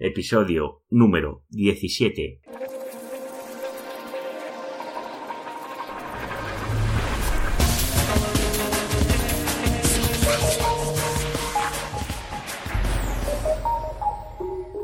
episodio 0.00 0.82
número 0.88 1.44
17. 1.50 2.40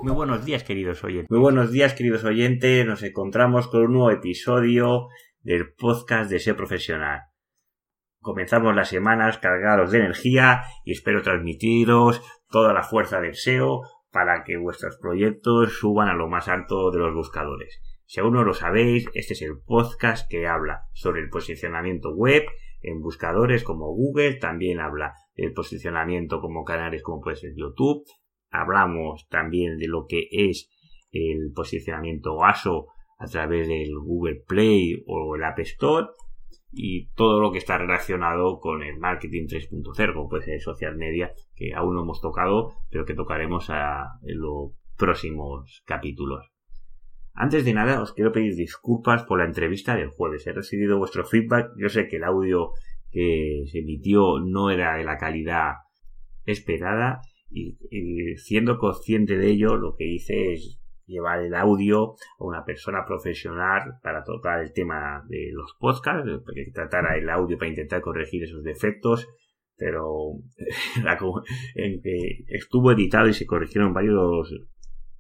Muy 0.03 0.13
buenos 0.13 0.45
días, 0.45 0.63
queridos 0.65 1.03
oyentes. 1.03 1.31
Muy 1.31 1.41
buenos 1.41 1.73
días, 1.73 1.95
queridos 1.95 2.23
oyentes. 2.25 2.87
Nos 2.87 3.03
encontramos 3.03 3.69
con 3.69 3.87
un 3.87 3.93
nuevo 3.95 4.11
episodio 4.11 5.09
del 5.41 5.73
podcast 5.73 6.31
de 6.31 6.41
Ser 6.41 6.57
Profesional. 6.57 7.23
Comenzamos 8.21 8.77
las 8.77 8.91
semanas 8.91 9.39
cargados 9.39 9.93
de 9.93 9.99
energía 10.01 10.65
y 10.85 10.93
espero 10.93 11.23
transmitiros 11.23 12.21
toda 12.51 12.75
la 12.75 12.83
fuerza 12.83 13.21
del 13.21 13.35
SEO 13.35 13.81
para 14.17 14.45
que 14.45 14.57
vuestros 14.57 14.97
proyectos 14.97 15.75
suban 15.79 16.09
a 16.09 16.15
lo 16.15 16.27
más 16.27 16.49
alto 16.49 16.91
de 16.91 16.99
los 17.01 17.15
buscadores. 17.15 17.83
Si 18.07 18.19
aún 18.19 18.33
no 18.33 18.45
lo 18.45 18.55
sabéis, 18.55 19.05
este 19.13 19.35
es 19.35 19.43
el 19.43 19.61
podcast 19.63 20.27
que 20.31 20.47
habla 20.47 20.89
sobre 20.95 21.21
el 21.21 21.29
posicionamiento 21.29 22.15
web 22.15 22.45
en 22.81 23.03
buscadores 23.03 23.63
como 23.63 23.95
Google, 23.95 24.37
también 24.37 24.81
habla 24.81 25.13
del 25.35 25.53
posicionamiento 25.53 26.41
como 26.41 26.65
canales 26.65 27.03
como 27.03 27.21
puede 27.21 27.37
ser 27.37 27.53
YouTube, 27.55 28.07
hablamos 28.49 29.29
también 29.29 29.77
de 29.77 29.87
lo 29.87 30.07
que 30.09 30.29
es 30.31 30.71
el 31.13 31.53
posicionamiento 31.55 32.43
ASO 32.43 32.87
a 33.19 33.27
través 33.27 33.69
del 33.69 33.99
Google 33.99 34.43
Play 34.49 35.05
o 35.07 35.37
el 35.37 35.45
App 35.45 35.59
Store 35.59 36.07
y 36.79 37.09
todo 37.15 37.41
lo 37.41 37.53
que 37.53 37.59
está 37.59 37.79
relacionado 37.79 38.61
con 38.61 38.83
el 38.83 38.99
marketing 38.99 39.47
3.0, 39.47 40.13
como 40.13 40.29
puede 40.29 40.45
ser 40.45 40.61
social 40.61 40.95
media, 40.95 41.33
que 41.55 41.73
aún 41.75 41.95
no 41.95 42.03
hemos 42.03 42.21
tocado, 42.21 42.75
pero 42.91 43.07
que 43.07 43.15
tocaremos 43.15 43.71
en 43.71 44.39
los 44.39 44.73
próximos 44.99 45.83
capítulos. 45.87 46.53
Antes 47.33 47.65
de 47.65 47.73
nada, 47.73 48.03
os 48.03 48.13
quiero 48.13 48.31
pedir 48.31 48.55
disculpas 48.55 49.25
por 49.25 49.39
la 49.39 49.47
entrevista 49.47 49.97
del 49.97 50.11
jueves. 50.11 50.47
He 50.47 50.53
recibido 50.53 50.99
vuestro 50.99 51.25
feedback. 51.25 51.71
Yo 51.79 51.89
sé 51.89 52.09
que 52.09 52.17
el 52.17 52.25
audio 52.25 52.73
que 53.11 53.65
se 53.71 53.79
emitió 53.79 54.41
no 54.41 54.71
era 54.71 54.97
de 54.97 55.05
la 55.05 55.17
calidad 55.17 55.73
esperada 56.45 57.21
y, 57.51 57.79
y 57.91 58.37
siendo 58.37 58.79
consciente 58.79 59.39
de 59.39 59.51
ello, 59.51 59.77
lo 59.77 59.97
que 59.97 60.07
hice 60.07 60.53
es 60.53 60.79
llevar 61.07 61.41
el 61.41 61.55
audio 61.55 62.15
a 62.39 62.45
una 62.45 62.65
persona 62.65 63.05
profesional 63.07 63.99
para 64.03 64.25
tocar 64.25 64.61
el 64.61 64.73
tema 64.73 65.25
de 65.29 65.51
los 65.53 65.75
podcasts, 65.79 66.29
que 66.55 66.71
tratara 66.73 67.17
el 67.17 67.29
audio 67.31 67.59
para 67.59 67.71
intentar 67.71 68.01
corregir 68.01 68.45
esos 68.45 68.63
defectos, 68.63 69.29
pero 69.77 70.33
en 71.75 72.03
que 72.03 72.45
estuvo 72.49 72.93
editado 72.93 73.29
y 73.29 73.35
se 73.35 73.47
corrigieron 73.47 73.93
varios, 73.93 74.53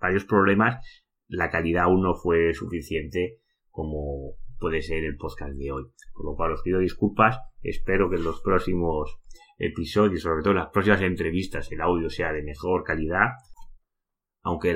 varios 0.01 0.25
problemas, 0.25 0.85
la 1.29 1.51
calidad 1.51 1.85
aún 1.85 2.03
no 2.03 2.15
fue 2.15 2.55
suficiente 2.55 3.41
como 3.71 4.37
puede 4.59 4.81
ser 4.81 5.05
el 5.05 5.17
podcast 5.17 5.53
de 5.55 5.71
hoy. 5.71 5.85
Por 6.15 6.25
lo 6.25 6.35
cual 6.35 6.53
os 6.53 6.63
pido 6.63 6.79
disculpas, 6.79 7.39
espero 7.63 8.09
que 8.09 8.17
en 8.17 8.25
los 8.25 8.41
próximos 8.41 9.19
episodios, 9.59 10.23
sobre 10.23 10.43
todo 10.43 10.53
en 10.53 10.61
las 10.61 10.71
próximas 10.71 11.03
entrevistas, 11.03 11.71
el 11.73 11.81
audio 11.81 12.09
sea 12.09 12.33
de 12.33 12.43
mejor 12.43 12.85
calidad 12.85 13.33
aunque 14.47 14.71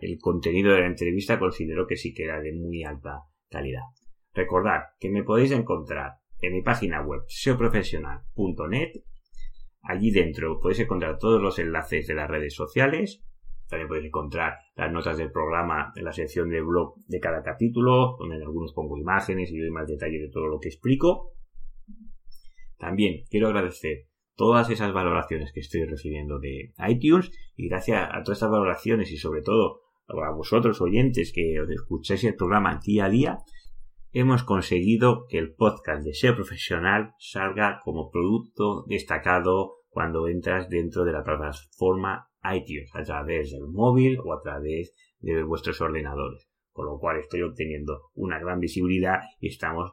el 0.00 0.18
contenido 0.18 0.72
de 0.72 0.80
la 0.80 0.86
entrevista 0.86 1.38
considero 1.38 1.86
que 1.86 1.96
sí 1.96 2.14
que 2.14 2.24
era 2.24 2.40
de 2.40 2.54
muy 2.54 2.84
alta 2.84 3.20
calidad. 3.50 3.82
Recordad 4.32 4.80
que 4.98 5.10
me 5.10 5.24
podéis 5.24 5.50
encontrar 5.50 6.12
en 6.40 6.54
mi 6.54 6.62
página 6.62 7.02
web 7.02 7.20
seoprofesional.net. 7.28 8.92
Allí 9.82 10.10
dentro 10.10 10.58
podéis 10.58 10.80
encontrar 10.80 11.18
todos 11.18 11.42
los 11.42 11.58
enlaces 11.58 12.06
de 12.06 12.14
las 12.14 12.30
redes 12.30 12.54
sociales. 12.54 13.22
También 13.68 13.88
podéis 13.88 14.06
encontrar 14.06 14.54
las 14.74 14.90
notas 14.90 15.18
del 15.18 15.30
programa 15.30 15.92
en 15.96 16.04
la 16.06 16.14
sección 16.14 16.48
de 16.48 16.62
blog 16.62 16.94
de 17.06 17.20
cada 17.20 17.42
capítulo, 17.42 18.16
donde 18.18 18.36
en 18.36 18.42
algunos 18.42 18.72
pongo 18.72 18.96
imágenes 18.96 19.52
y 19.52 19.58
doy 19.58 19.70
más 19.70 19.86
detalle 19.86 20.18
de 20.18 20.30
todo 20.30 20.46
lo 20.46 20.60
que 20.60 20.68
explico. 20.68 21.34
También 22.78 23.24
quiero 23.28 23.48
agradecer 23.48 24.06
todas 24.40 24.70
esas 24.70 24.94
valoraciones 24.94 25.52
que 25.52 25.60
estoy 25.60 25.84
recibiendo 25.84 26.38
de 26.38 26.72
iTunes 26.88 27.30
y 27.56 27.68
gracias 27.68 28.08
a 28.10 28.22
todas 28.22 28.38
estas 28.38 28.50
valoraciones 28.50 29.12
y 29.12 29.18
sobre 29.18 29.42
todo 29.42 29.82
a 30.08 30.30
vosotros 30.34 30.80
oyentes 30.80 31.30
que 31.34 31.60
os 31.60 31.68
escucháis 31.68 32.24
el 32.24 32.36
programa 32.36 32.80
día 32.82 33.04
a 33.04 33.10
día, 33.10 33.38
hemos 34.12 34.42
conseguido 34.42 35.26
que 35.28 35.36
el 35.36 35.52
podcast 35.52 36.06
de 36.06 36.14
SEO 36.14 36.36
profesional 36.36 37.12
salga 37.18 37.80
como 37.84 38.10
producto 38.10 38.86
destacado 38.88 39.74
cuando 39.90 40.26
entras 40.26 40.70
dentro 40.70 41.04
de 41.04 41.12
la 41.12 41.22
plataforma 41.22 42.30
iTunes 42.50 42.90
a 42.94 43.02
través 43.02 43.50
del 43.50 43.68
móvil 43.68 44.20
o 44.24 44.32
a 44.32 44.40
través 44.40 44.94
de 45.18 45.42
vuestros 45.42 45.82
ordenadores. 45.82 46.48
Con 46.72 46.86
lo 46.86 46.98
cual 46.98 47.18
estoy 47.18 47.42
obteniendo 47.42 48.08
una 48.14 48.38
gran 48.38 48.58
visibilidad 48.58 49.18
y 49.38 49.48
estamos 49.48 49.92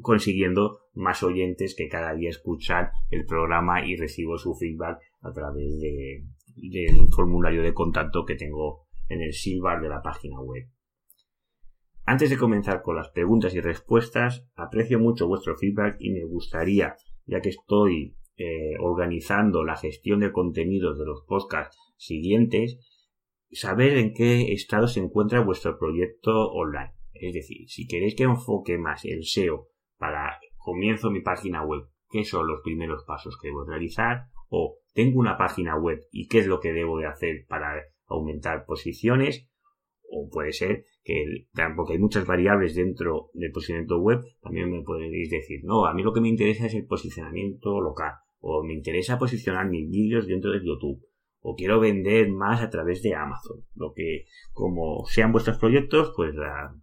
consiguiendo 0.00 0.80
más 0.92 1.22
oyentes 1.22 1.74
que 1.76 1.88
cada 1.88 2.14
día 2.14 2.30
escuchan 2.30 2.90
el 3.10 3.24
programa 3.26 3.86
y 3.86 3.96
recibo 3.96 4.38
su 4.38 4.54
feedback 4.54 4.98
a 5.20 5.32
través 5.32 5.78
de, 5.80 6.24
del 6.56 7.08
formulario 7.14 7.62
de 7.62 7.74
contacto 7.74 8.24
que 8.24 8.36
tengo 8.36 8.86
en 9.08 9.22
el 9.22 9.32
silbar 9.32 9.80
de 9.80 9.88
la 9.88 10.02
página 10.02 10.40
web. 10.40 10.68
Antes 12.06 12.28
de 12.30 12.36
comenzar 12.36 12.82
con 12.82 12.96
las 12.96 13.08
preguntas 13.08 13.54
y 13.54 13.60
respuestas, 13.60 14.46
aprecio 14.56 14.98
mucho 14.98 15.26
vuestro 15.26 15.56
feedback 15.56 15.96
y 15.98 16.10
me 16.10 16.24
gustaría, 16.24 16.96
ya 17.24 17.40
que 17.40 17.48
estoy 17.48 18.16
eh, 18.36 18.74
organizando 18.80 19.64
la 19.64 19.76
gestión 19.76 20.20
de 20.20 20.32
contenidos 20.32 20.98
de 20.98 21.06
los 21.06 21.24
podcasts 21.26 21.78
siguientes, 21.96 22.78
saber 23.52 23.96
en 23.96 24.12
qué 24.12 24.52
estado 24.52 24.86
se 24.86 25.00
encuentra 25.00 25.40
vuestro 25.40 25.78
proyecto 25.78 26.50
online. 26.50 26.92
Es 27.14 27.32
decir, 27.32 27.68
si 27.68 27.86
queréis 27.86 28.16
que 28.16 28.24
enfoque 28.24 28.76
más 28.76 29.04
el 29.04 29.24
SEO 29.24 29.68
para 29.98 30.38
comienzo 30.56 31.10
mi 31.10 31.20
página 31.20 31.64
web, 31.64 31.84
qué 32.10 32.24
son 32.24 32.46
los 32.46 32.60
primeros 32.62 33.04
pasos 33.04 33.38
que 33.40 33.48
debo 33.48 33.64
realizar 33.64 34.26
o 34.48 34.78
tengo 34.94 35.18
una 35.18 35.36
página 35.36 35.76
web 35.76 36.00
y 36.10 36.28
qué 36.28 36.38
es 36.38 36.46
lo 36.46 36.60
que 36.60 36.72
debo 36.72 36.98
de 36.98 37.06
hacer 37.06 37.44
para 37.48 37.82
aumentar 38.06 38.64
posiciones 38.64 39.48
o 40.08 40.28
puede 40.30 40.52
ser 40.52 40.84
que 41.02 41.46
porque 41.76 41.94
hay 41.94 41.98
muchas 41.98 42.26
variables 42.26 42.74
dentro 42.74 43.30
del 43.34 43.50
posicionamiento 43.50 43.98
web 43.98 44.20
también 44.40 44.70
me 44.70 44.82
podéis 44.82 45.30
decir 45.30 45.60
no 45.64 45.86
a 45.86 45.94
mí 45.94 46.02
lo 46.02 46.12
que 46.12 46.20
me 46.20 46.28
interesa 46.28 46.66
es 46.66 46.74
el 46.74 46.86
posicionamiento 46.86 47.80
local 47.80 48.12
o 48.38 48.62
me 48.62 48.74
interesa 48.74 49.18
posicionar 49.18 49.68
mis 49.68 49.90
vídeos 49.90 50.26
dentro 50.26 50.52
de 50.52 50.64
YouTube 50.64 51.02
o 51.40 51.56
quiero 51.56 51.80
vender 51.80 52.30
más 52.30 52.62
a 52.62 52.70
través 52.70 53.02
de 53.02 53.14
Amazon 53.14 53.64
lo 53.74 53.92
que 53.92 54.26
como 54.52 55.04
sean 55.06 55.32
vuestros 55.32 55.58
proyectos 55.58 56.12
pues 56.14 56.34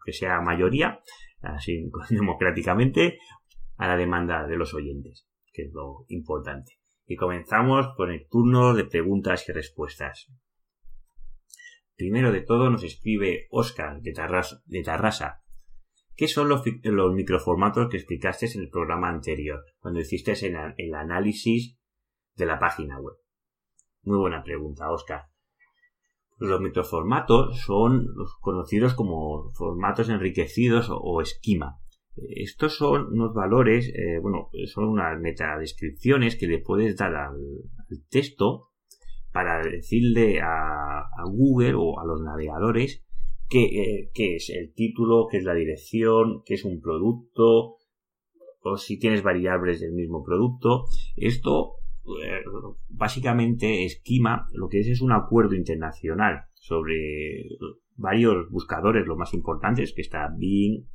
que 0.05 0.13
sea 0.13 0.41
mayoría 0.41 0.99
así 1.41 1.89
democráticamente, 2.09 3.17
a 3.77 3.87
la 3.87 3.97
demanda 3.97 4.45
de 4.47 4.57
los 4.57 4.73
oyentes, 4.73 5.27
que 5.51 5.63
es 5.63 5.73
lo 5.73 6.05
importante. 6.09 6.73
Y 7.07 7.15
comenzamos 7.15 7.87
con 7.95 8.11
el 8.11 8.27
turno 8.29 8.73
de 8.73 8.85
preguntas 8.85 9.47
y 9.49 9.51
respuestas. 9.51 10.27
Primero 11.95 12.31
de 12.31 12.41
todo 12.41 12.69
nos 12.69 12.83
escribe 12.83 13.47
Oscar 13.49 14.01
de, 14.01 14.13
Tarrasa. 14.13 15.41
¿Qué 16.15 16.27
son 16.27 16.49
los, 16.49 16.63
microformatos 17.13 17.89
que 17.89 17.97
explicaste 17.97 18.47
en 18.53 18.61
el 18.61 18.69
programa 18.69 19.09
anterior, 19.09 19.63
cuando 19.79 19.99
hiciste 19.99 20.33
el 20.77 20.95
análisis 20.95 21.77
de 22.35 22.45
la 22.45 22.59
página 22.59 22.99
web? 22.99 23.15
Muy 24.03 24.17
buena 24.17 24.43
pregunta, 24.43 24.91
Oscar. 24.91 25.30
Los 26.41 26.59
microformatos 26.59 27.61
son 27.61 28.07
conocidos 28.39 28.95
como 28.95 29.51
formatos 29.53 30.09
enriquecidos 30.09 30.87
o, 30.89 31.21
esquema. 31.21 31.77
Estos 32.15 32.77
son 32.77 33.13
unos 33.13 33.31
valores, 33.35 33.89
eh, 33.89 34.17
bueno, 34.19 34.49
son 34.65 34.85
unas 34.85 35.21
metadescripciones 35.21 36.35
que 36.35 36.47
le 36.47 36.57
puedes 36.57 36.97
dar 36.97 37.13
al, 37.15 37.37
texto 38.09 38.69
para 39.31 39.61
decirle 39.61 40.41
a, 40.41 41.05
Google 41.31 41.75
o 41.75 41.99
a 41.99 42.05
los 42.05 42.19
navegadores 42.23 43.05
qué, 43.47 43.65
eh, 43.65 44.09
qué, 44.11 44.37
es 44.37 44.49
el 44.49 44.73
título, 44.73 45.27
qué 45.29 45.37
es 45.37 45.43
la 45.43 45.53
dirección, 45.53 46.41
qué 46.43 46.55
es 46.55 46.65
un 46.65 46.81
producto, 46.81 47.75
o 48.63 48.77
si 48.77 48.97
tienes 48.97 49.21
variables 49.21 49.79
del 49.79 49.93
mismo 49.93 50.23
producto. 50.23 50.85
Esto 51.15 51.75
básicamente 52.89 53.85
esquema 53.85 54.47
lo 54.53 54.67
que 54.67 54.79
es 54.79 54.87
es 54.87 55.01
un 55.01 55.11
acuerdo 55.11 55.55
internacional 55.55 56.45
sobre 56.53 57.47
varios 57.95 58.49
buscadores, 58.49 59.05
lo 59.05 59.15
más 59.15 59.33
importantes, 59.33 59.93
que 59.93 60.01
está 60.01 60.29
Bing, 60.35 60.87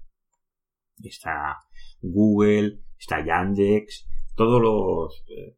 está 1.03 1.59
Google, 2.01 2.81
está 2.99 3.25
Yandex, 3.25 4.09
todos 4.35 4.61
los, 4.61 5.25
eh, 5.29 5.57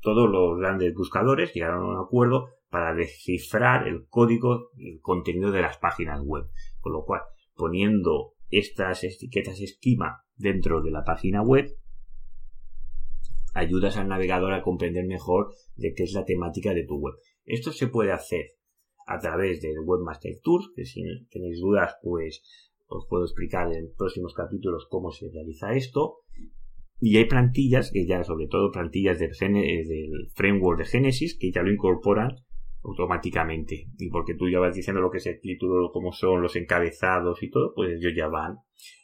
todos 0.00 0.28
los 0.28 0.58
grandes 0.58 0.94
buscadores 0.94 1.52
llegaron 1.54 1.84
a 1.84 1.88
un 1.88 2.04
acuerdo 2.04 2.48
para 2.68 2.94
descifrar 2.94 3.88
el 3.88 4.06
código, 4.08 4.70
el 4.76 5.00
contenido 5.00 5.50
de 5.50 5.62
las 5.62 5.78
páginas 5.78 6.20
web. 6.22 6.44
Con 6.80 6.92
lo 6.92 7.04
cual, 7.04 7.22
poniendo 7.54 8.34
estas 8.50 9.04
etiquetas 9.04 9.60
esquema 9.60 10.24
dentro 10.36 10.82
de 10.82 10.90
la 10.90 11.04
página 11.04 11.42
web, 11.42 11.70
ayudas 13.58 13.96
al 13.96 14.08
navegador 14.08 14.52
a 14.52 14.62
comprender 14.62 15.06
mejor 15.06 15.52
de 15.76 15.92
qué 15.94 16.04
es 16.04 16.12
la 16.12 16.24
temática 16.24 16.74
de 16.74 16.84
tu 16.84 16.96
web. 16.96 17.14
Esto 17.44 17.72
se 17.72 17.88
puede 17.88 18.12
hacer 18.12 18.52
a 19.06 19.18
través 19.18 19.60
del 19.62 19.78
Webmaster 19.84 20.38
Tour, 20.42 20.62
que 20.76 20.84
si 20.84 21.02
tenéis 21.30 21.60
dudas, 21.60 21.96
pues 22.02 22.42
os 22.86 23.06
puedo 23.08 23.24
explicar 23.24 23.72
en 23.72 23.92
próximos 23.96 24.34
capítulos 24.34 24.86
cómo 24.88 25.10
se 25.10 25.30
realiza 25.32 25.74
esto. 25.74 26.18
Y 27.00 27.16
hay 27.16 27.26
plantillas, 27.26 27.90
que 27.92 28.06
ya 28.06 28.24
sobre 28.24 28.48
todo 28.48 28.72
plantillas 28.72 29.18
del, 29.18 29.30
del 29.30 30.30
framework 30.34 30.78
de 30.80 30.86
Genesis, 30.86 31.38
que 31.38 31.52
ya 31.52 31.62
lo 31.62 31.72
incorporan 31.72 32.36
automáticamente. 32.82 33.86
Y 33.98 34.10
porque 34.10 34.34
tú 34.34 34.48
ya 34.48 34.58
vas 34.58 34.74
diciendo 34.74 35.00
lo 35.00 35.10
que 35.10 35.18
es 35.18 35.26
el 35.26 35.40
título, 35.40 35.90
cómo 35.92 36.12
son 36.12 36.42
los 36.42 36.56
encabezados 36.56 37.42
y 37.42 37.50
todo, 37.50 37.72
pues 37.74 37.90
ellos 37.96 38.12
ya 38.16 38.28
van 38.28 38.56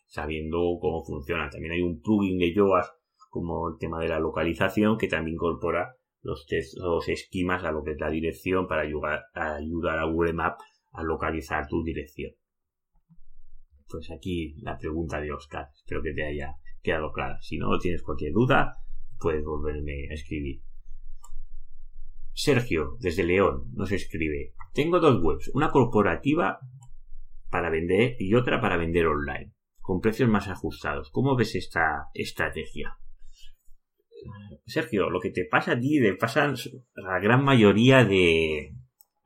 sabiendo 0.06 0.58
cómo 0.80 1.04
funciona. 1.04 1.48
También 1.50 1.72
hay 1.72 1.82
un 1.82 2.00
plugin 2.00 2.38
de 2.38 2.52
Yoast, 2.54 2.92
como 3.34 3.69
el 3.69 3.78
tema 3.81 3.98
de 3.98 4.06
la 4.06 4.20
localización, 4.20 4.96
que 4.96 5.08
también 5.08 5.34
incorpora 5.34 5.96
los, 6.22 6.46
los 6.76 7.08
esquemas 7.08 7.64
a 7.64 7.72
lo 7.72 7.82
que 7.82 7.90
es 7.90 7.98
la 7.98 8.08
dirección 8.08 8.69
para 8.69 8.82
ayudar, 8.82 9.25
a 9.34 9.56
ayudar 9.56 9.98
a 9.98 10.04
Google 10.04 10.34
Maps 10.34 10.62
a 10.92 11.02
localizar 11.02 11.66
tu 11.66 11.82
dirección. 11.82 12.31
Pues 13.88 14.08
aquí 14.12 14.54
la 14.62 14.78
pregunta 14.78 15.20
de 15.20 15.32
Oscar. 15.32 15.66
Espero 15.75 16.00
que 16.00 16.12
te 16.12 16.25
haya 16.25 16.54
quedado 16.81 17.10
clara. 17.10 17.38
Si 17.40 17.58
no 17.58 17.76
tienes 17.81 18.04
cualquier 18.04 18.32
duda, 18.32 18.76
puedes 19.19 19.44
volverme 19.44 20.06
a 20.08 20.14
escribir. 20.14 20.62
Sergio, 22.34 22.96
desde 23.00 23.25
León, 23.25 23.64
nos 23.72 23.90
escribe. 23.90 24.54
Tengo 24.75 25.00
dos 25.00 25.20
webs, 25.20 25.50
una 25.54 25.72
corporativa 25.72 26.60
para 27.50 27.69
vender 27.69 28.14
y 28.20 28.34
otra 28.34 28.60
para 28.60 28.76
vender 28.76 29.08
online, 29.08 29.52
con 29.81 30.00
precios 30.00 30.28
más 30.28 30.46
ajustados. 30.46 31.10
¿Cómo 31.10 31.34
ves 31.34 31.56
esta 31.56 32.10
estrategia? 32.14 32.96
Sergio, 34.66 35.10
lo 35.10 35.20
que 35.20 35.30
te 35.30 35.44
pasa 35.44 35.72
a 35.72 35.80
ti 35.80 35.98
le 35.98 36.14
pasa 36.14 36.44
a 36.44 36.54
la 36.96 37.18
gran 37.20 37.44
mayoría 37.44 38.04
de, 38.04 38.74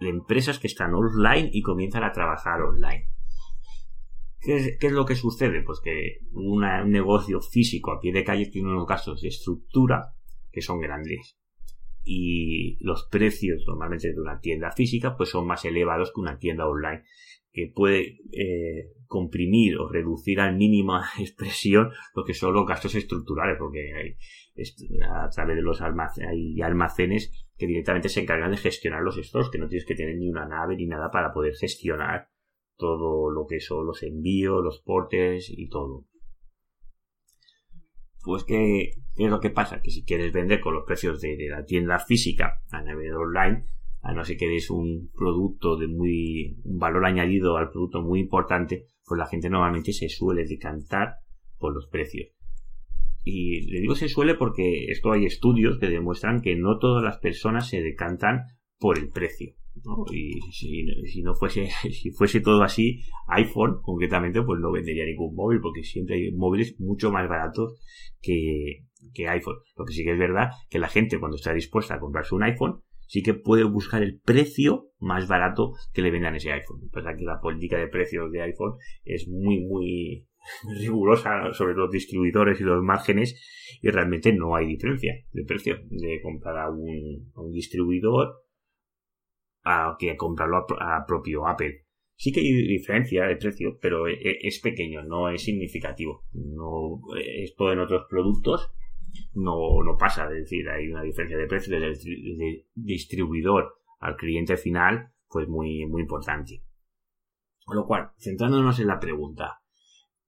empresas 0.01 0.59
que 0.59 0.67
están 0.67 0.95
online 0.95 1.51
y 1.53 1.63
comienzan 1.63 2.05
a 2.05 2.13
trabajar 2.13 2.61
online. 2.63 3.09
¿Qué 4.41 4.77
es, 4.81 4.93
lo 4.93 5.05
que 5.05 5.17
sucede? 5.17 5.63
Pues 5.63 5.81
que 5.83 6.21
un 6.33 6.61
negocio 6.91 7.41
físico 7.41 7.93
a 7.93 8.01
pie 8.01 8.13
de 8.13 8.25
calle 8.25 8.47
tiene 8.47 8.69
unos 8.69 8.87
gastos 8.87 9.21
de 9.21 9.29
estructura 9.29 10.15
que 10.53 10.63
son 10.63 10.81
grandes 10.81 11.39
y 12.05 12.79
los 12.81 13.07
precios 13.11 13.65
normalmente 13.67 14.13
de 14.13 14.21
una 14.21 14.41
tienda 14.41 14.73
física 14.73 15.15
pues 15.17 15.29
son 15.29 15.47
más 15.47 15.65
elevados 15.67 16.11
que 16.15 16.21
una 16.21 16.39
tienda 16.39 16.67
online 16.67 17.03
que 17.53 17.71
puede 17.75 18.19
eh, 18.33 18.93
comprimir 19.07 19.77
o 19.77 19.89
reducir 19.89 20.41
al 20.41 20.57
mínima 20.57 21.05
expresión 21.19 21.91
lo 22.15 22.25
que 22.25 22.35
son 22.35 22.55
los 22.55 22.67
gastos 22.67 22.95
estructurales 22.95 23.57
porque 23.59 24.17
a 25.11 25.29
través 25.31 25.57
de 25.57 25.63
los 25.63 25.81
almacenes, 25.81 26.63
almacenes 26.63 27.47
que 27.57 27.67
directamente 27.67 28.09
se 28.09 28.21
encargan 28.21 28.51
de 28.51 28.57
gestionar 28.57 29.03
los 29.03 29.17
stores 29.17 29.49
que 29.51 29.59
no 29.59 29.69
tienes 29.69 29.87
que 29.87 29.95
tener 29.95 30.17
ni 30.17 30.29
una 30.29 30.47
nave 30.47 30.77
ni 30.77 30.87
nada 30.87 31.11
para 31.11 31.33
poder 31.33 31.55
gestionar 31.55 32.29
todo 32.77 33.31
lo 33.31 33.47
que 33.47 33.61
son 33.61 33.87
los 33.87 34.03
envíos, 34.03 34.63
los 34.63 34.81
portes 34.81 35.51
y 35.51 35.69
todo 35.69 36.07
pues 38.29 38.45
¿qué, 38.45 38.91
es 39.17 39.31
lo 39.31 39.41
que 39.41 39.51
pasa? 39.51 39.81
Que 39.81 39.91
si 39.91 40.05
quieres 40.05 40.33
vender 40.33 40.61
con 40.61 40.75
los 40.75 40.85
precios 40.85 41.21
de, 41.21 41.37
la 41.49 41.65
tienda 41.65 41.99
física 41.99 42.63
a 42.71 42.83
nivel 42.83 43.15
online, 43.15 43.65
a 44.03 44.13
no 44.13 44.23
ser 44.23 44.37
que 44.37 44.49
des 44.49 44.71
un 44.71 45.11
producto 45.17 45.77
de 45.77 45.89
muy, 45.89 46.61
un 46.65 46.79
valor 46.79 47.07
añadido 47.07 47.57
al 47.57 47.71
producto 47.71 48.03
muy 48.03 48.21
importante, 48.21 48.87
pues 49.05 49.19
la 49.19 49.27
gente 49.27 49.49
normalmente 49.49 49.93
se 49.93 50.09
suele 50.09 50.45
decantar 50.45 51.17
por 51.59 51.75
los 51.75 51.87
precios. 51.87 52.29
Y 53.25 53.71
le 53.71 53.81
digo 53.81 53.95
se 53.95 54.09
suele 54.09 54.35
porque 54.35 54.87
esto 54.89 55.13
hay 55.13 55.27
estudios 55.27 55.79
que 55.79 55.89
demuestran 55.89 56.41
que 56.41 56.57
no 56.57 56.79
todas 56.79 57.03
las 57.03 57.19
personas 57.19 57.69
se 57.69 57.83
decantan 57.83 58.45
por 58.79 58.99
el 58.99 59.09
precio. 59.09 59.55
Y 60.13 60.41
si, 60.51 61.23
no 61.23 61.35
fuese, 61.35 61.69
si 61.91 62.11
fuese 62.11 62.41
todo 62.41 62.63
así, 62.63 63.01
iPhone 63.29 63.81
concretamente, 63.83 64.43
pues 64.43 64.61
no 64.61 64.73
vendería 64.73 65.05
ningún 65.05 65.35
móvil, 65.35 65.61
porque 65.61 65.83
siempre 65.83 66.17
hay 66.17 66.33
móviles 66.33 66.77
mucho 66.81 67.11
más 67.11 67.29
baratos 67.29 67.81
que, 68.21 68.85
que 69.15 69.29
iPhone. 69.29 69.59
Lo 69.77 69.85
que 69.85 69.93
sí 69.93 70.05
que 70.05 70.13
es 70.13 70.19
verdad 70.19 70.51
que 70.69 70.79
la 70.79 70.89
gente 70.89 71.19
cuando 71.19 71.37
está 71.37 71.53
dispuesta 71.53 71.95
a 71.95 72.01
comprarse 72.01 72.35
un 72.35 72.43
iPhone, 72.43 72.83
sí 73.07 73.23
que 73.23 73.35
puede 73.35 73.65
buscar 73.65 74.03
el 74.03 74.21
precio 74.21 74.91
más 74.99 75.29
barato 75.29 75.73
que 75.93 76.03
le 76.03 76.11
vendan 76.11 76.37
ese 76.37 76.53
iPhone. 76.53 76.89
Pasa 76.93 77.17
que 77.17 77.25
la 77.25 77.41
política 77.41 77.79
de 77.79 77.89
precios 77.89 78.31
de 78.31 78.43
iPhone 78.43 78.75
es 79.05 79.29
muy, 79.29 79.61
muy 79.61 80.28
rigurosa 80.81 81.53
sobre 81.53 81.75
los 81.75 81.91
distribuidores 81.91 82.61
y 82.61 82.65
los 82.65 82.83
márgenes 82.83 83.41
y 83.83 83.91
realmente 83.91 84.33
no 84.33 84.57
hay 84.57 84.67
diferencia 84.67 85.15
de 85.33 85.45
precio 85.45 85.79
de 85.91 86.21
comprar 86.23 86.59
a 86.59 86.71
un, 86.71 87.31
a 87.35 87.41
un 87.41 87.53
distribuidor 87.53 88.45
a 89.65 89.97
que 89.99 90.17
comprarlo 90.17 90.67
a, 90.81 91.05
propio 91.07 91.47
Apple. 91.47 91.85
Sí 92.15 92.33
que 92.33 92.41
hay 92.41 92.53
diferencia 92.67 93.27
de 93.27 93.37
precio, 93.37 93.79
pero 93.81 94.09
e, 94.09 94.15
e, 94.15 94.39
es 94.43 94.61
pequeño, 94.61 95.03
no 95.05 95.29
es 95.29 95.43
significativo. 95.43 96.25
No, 96.33 97.01
esto 97.17 97.73
en 97.73 97.79
otros 97.81 98.07
productos 98.09 98.73
no, 99.35 99.83
no 99.85 99.97
pasa, 99.97 100.25
es 100.25 100.41
decir, 100.41 100.69
hay 100.69 100.89
una 100.89 101.03
diferencia 101.03 101.37
de 101.37 101.47
precio 101.47 101.79
del 101.79 102.67
distribuidor 102.75 103.79
al 104.01 104.17
cliente 104.17 104.57
final, 104.57 105.13
pues 105.29 105.49
muy, 105.49 105.87
muy 105.87 106.03
importante. 106.03 106.63
Con 107.65 107.77
lo 107.77 107.87
cual, 107.87 108.11
centrándonos 108.19 108.81
en 108.81 108.87
la 108.87 108.99
pregunta, 108.99 109.63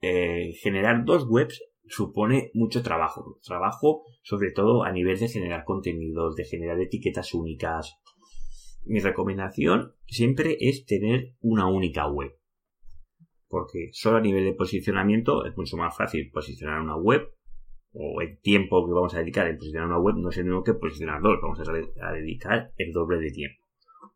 eh, 0.01 0.53
generar 0.61 1.05
dos 1.05 1.27
webs 1.29 1.63
supone 1.87 2.51
mucho 2.55 2.83
trabajo. 2.83 3.39
Trabajo 3.43 4.05
sobre 4.23 4.53
todo 4.53 4.85
a 4.85 4.93
nivel 4.93 5.19
de 5.19 5.29
generar 5.29 5.65
contenidos, 5.65 6.37
de 6.37 6.45
generar 6.45 6.81
etiquetas 6.81 7.35
únicas, 7.35 8.01
mi 8.85 9.01
recomendación 9.01 9.95
siempre 10.07 10.57
es 10.61 10.87
tener 10.87 11.35
una 11.41 11.69
única 11.69 12.09
web. 12.09 12.33
Porque 13.49 13.91
solo 13.93 14.19
a 14.19 14.21
nivel 14.21 14.45
de 14.45 14.55
posicionamiento 14.55 15.45
es 15.45 15.57
mucho 15.57 15.77
más 15.77 15.97
fácil 15.97 16.31
posicionar 16.31 16.81
una 16.81 16.97
web 16.97 17.33
o 17.93 18.21
el 18.21 18.39
tiempo 18.41 18.87
que 18.87 18.93
vamos 18.93 19.15
a 19.15 19.19
dedicar 19.19 19.49
en 19.49 19.59
posicionar 19.59 19.89
una 19.89 19.99
web 19.99 20.15
no 20.17 20.31
es 20.31 20.39
el 20.39 20.45
mismo 20.45 20.63
que 20.63 20.75
posicionar 20.75 21.21
dos. 21.21 21.39
Vamos 21.43 21.61
a, 21.61 22.13
dedicar 22.13 22.73
el 22.77 22.93
doble 22.93 23.19
de 23.19 23.31
tiempo. 23.31 23.63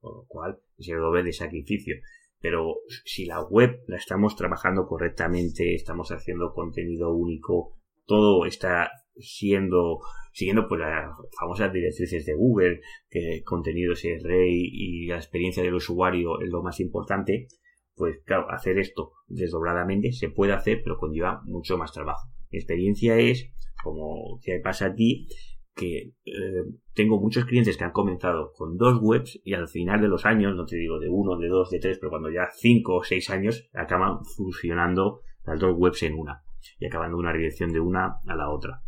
Con 0.00 0.16
lo 0.16 0.24
cual 0.26 0.60
es 0.78 0.88
el 0.88 0.98
doble 0.98 1.24
de 1.24 1.32
sacrificio. 1.32 1.96
Pero 2.44 2.80
si 3.06 3.24
la 3.24 3.40
web 3.40 3.80
la 3.86 3.96
estamos 3.96 4.36
trabajando 4.36 4.86
correctamente, 4.86 5.74
estamos 5.74 6.12
haciendo 6.12 6.52
contenido 6.52 7.10
único, 7.10 7.78
todo 8.04 8.44
está 8.44 8.90
siendo 9.16 10.00
siguiendo 10.30 10.68
pues 10.68 10.82
las 10.82 11.08
famosas 11.40 11.72
directrices 11.72 12.26
de 12.26 12.34
Google, 12.34 12.80
que 13.08 13.40
contenido 13.46 13.94
es 13.94 14.22
rey 14.22 14.60
y 14.70 15.06
la 15.06 15.16
experiencia 15.16 15.62
del 15.62 15.72
usuario 15.72 16.38
es 16.42 16.50
lo 16.50 16.62
más 16.62 16.80
importante, 16.80 17.46
pues 17.94 18.18
claro, 18.26 18.50
hacer 18.50 18.78
esto 18.78 19.12
desdobladamente 19.26 20.12
se 20.12 20.28
puede 20.28 20.52
hacer, 20.52 20.82
pero 20.84 20.98
conlleva 20.98 21.40
mucho 21.46 21.78
más 21.78 21.92
trabajo. 21.92 22.28
Mi 22.50 22.58
experiencia 22.58 23.16
es, 23.16 23.54
como 23.82 24.38
te 24.44 24.60
pasa 24.60 24.88
a 24.88 24.94
ti, 24.94 25.28
que 25.74 26.12
eh, 26.24 26.64
tengo 26.94 27.20
muchos 27.20 27.44
clientes 27.44 27.76
que 27.76 27.84
han 27.84 27.92
comenzado 27.92 28.52
con 28.52 28.76
dos 28.76 28.98
webs 29.02 29.40
y 29.44 29.54
al 29.54 29.68
final 29.68 30.00
de 30.00 30.08
los 30.08 30.24
años, 30.24 30.54
no 30.54 30.64
te 30.64 30.76
digo 30.76 30.98
de 30.98 31.08
uno, 31.08 31.36
de 31.36 31.48
dos, 31.48 31.70
de 31.70 31.80
tres, 31.80 31.98
pero 31.98 32.10
cuando 32.10 32.30
ya 32.30 32.48
cinco 32.54 32.96
o 32.96 33.02
seis 33.02 33.28
años 33.30 33.68
acaban 33.74 34.24
fusionando 34.24 35.20
las 35.44 35.58
dos 35.58 35.74
webs 35.76 36.02
en 36.04 36.14
una 36.14 36.42
y 36.78 36.86
acabando 36.86 37.18
una 37.18 37.32
dirección 37.32 37.72
de 37.72 37.80
una 37.80 38.18
a 38.26 38.36
la 38.36 38.50
otra. 38.50 38.82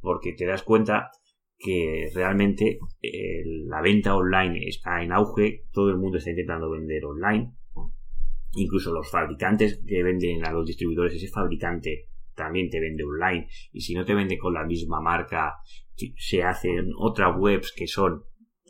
Porque 0.00 0.32
te 0.32 0.46
das 0.46 0.62
cuenta 0.62 1.10
que 1.58 2.08
realmente 2.14 2.78
eh, 3.02 3.42
la 3.66 3.82
venta 3.82 4.14
online 4.14 4.68
está 4.68 5.02
en 5.02 5.12
auge, 5.12 5.64
todo 5.72 5.90
el 5.90 5.98
mundo 5.98 6.18
está 6.18 6.30
intentando 6.30 6.70
vender 6.70 7.04
online, 7.04 7.52
incluso 8.52 8.92
los 8.92 9.10
fabricantes 9.10 9.82
que 9.84 10.02
venden 10.04 10.46
a 10.46 10.52
los 10.52 10.64
distribuidores, 10.64 11.14
ese 11.14 11.28
fabricante 11.28 12.06
también 12.34 12.70
te 12.70 12.78
vende 12.78 13.02
online 13.02 13.48
y 13.72 13.80
si 13.80 13.94
no 13.94 14.04
te 14.04 14.14
vende 14.14 14.38
con 14.38 14.54
la 14.54 14.64
misma 14.64 15.00
marca, 15.00 15.56
se 16.16 16.42
hacen 16.42 16.90
otras 16.96 17.34
webs 17.38 17.72
que 17.72 17.86
son 17.86 18.24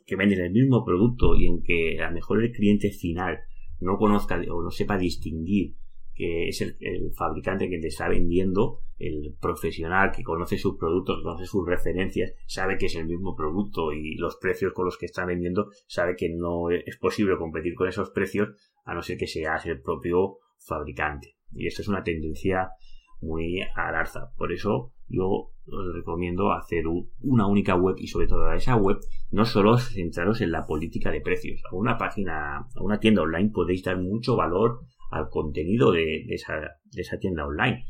que 0.06 0.16
venden 0.16 0.40
el 0.40 0.52
mismo 0.52 0.84
producto 0.84 1.36
y 1.36 1.46
en 1.46 1.62
que 1.62 2.00
a 2.00 2.08
lo 2.08 2.14
mejor 2.14 2.42
el 2.42 2.50
cliente 2.50 2.90
final 2.90 3.40
no 3.80 3.98
conozca 3.98 4.40
o 4.50 4.62
no 4.62 4.70
sepa 4.70 4.96
distinguir 4.96 5.76
que 6.18 6.48
es 6.48 6.60
el, 6.60 7.12
fabricante 7.16 7.70
que 7.70 7.78
te 7.78 7.86
está 7.86 8.08
vendiendo, 8.08 8.80
el 8.98 9.36
profesional 9.40 10.10
que 10.10 10.24
conoce 10.24 10.58
sus 10.58 10.76
productos, 10.76 11.22
conoce 11.22 11.46
sus 11.46 11.64
referencias, 11.64 12.34
sabe 12.46 12.76
que 12.76 12.86
es 12.86 12.96
el 12.96 13.06
mismo 13.06 13.36
producto 13.36 13.92
y 13.92 14.16
los 14.16 14.36
precios 14.36 14.72
con 14.72 14.86
los 14.86 14.98
que 14.98 15.06
está 15.06 15.24
vendiendo, 15.24 15.68
sabe 15.86 16.16
que 16.16 16.28
no 16.28 16.70
es 16.70 16.96
posible 16.96 17.38
competir 17.38 17.76
con 17.76 17.86
esos 17.86 18.10
precios 18.10 18.48
a 18.84 18.94
no 18.94 19.02
ser 19.02 19.16
que 19.16 19.28
seas 19.28 19.64
el 19.66 19.80
propio 19.80 20.38
fabricante. 20.58 21.36
Y 21.52 21.68
esto 21.68 21.82
es 21.82 21.88
una 21.88 22.02
tendencia 22.02 22.72
muy 23.20 23.60
al 23.76 23.94
alza. 23.94 24.32
Por 24.36 24.52
eso 24.52 24.92
yo 25.08 25.50
os 25.70 25.94
recomiendo 25.94 26.52
hacer 26.52 26.84
una 27.20 27.46
única 27.46 27.74
web 27.74 27.96
y 27.98 28.06
sobre 28.06 28.26
todo 28.26 28.46
a 28.46 28.56
esa 28.56 28.76
web 28.76 28.98
no 29.30 29.44
solo 29.44 29.76
centraros 29.78 30.40
en 30.40 30.50
la 30.50 30.66
política 30.66 31.10
de 31.10 31.20
precios. 31.20 31.60
A 31.70 31.74
una 31.74 31.98
página, 31.98 32.58
a 32.58 32.82
una 32.82 33.00
tienda 33.00 33.22
online 33.22 33.50
podéis 33.50 33.84
dar 33.84 33.98
mucho 33.98 34.36
valor 34.36 34.80
al 35.10 35.28
contenido 35.28 35.92
de, 35.92 36.26
esa, 36.28 37.18
tienda 37.20 37.46
online. 37.46 37.84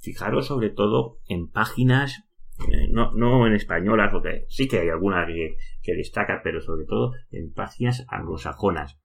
Fijaros 0.00 0.46
sobre 0.46 0.70
todo 0.70 1.18
en 1.28 1.50
páginas, 1.50 2.24
eh, 2.60 2.88
no, 2.90 3.12
no 3.12 3.46
en 3.46 3.54
españolas, 3.54 4.10
porque 4.12 4.46
sí 4.48 4.66
que 4.68 4.80
hay 4.80 4.88
algunas 4.88 5.26
que, 5.26 5.56
que 5.82 5.94
destacan, 5.94 6.40
pero 6.42 6.60
sobre 6.60 6.86
todo 6.86 7.12
en 7.30 7.52
páginas 7.52 8.06
anglosajonas. 8.08 8.98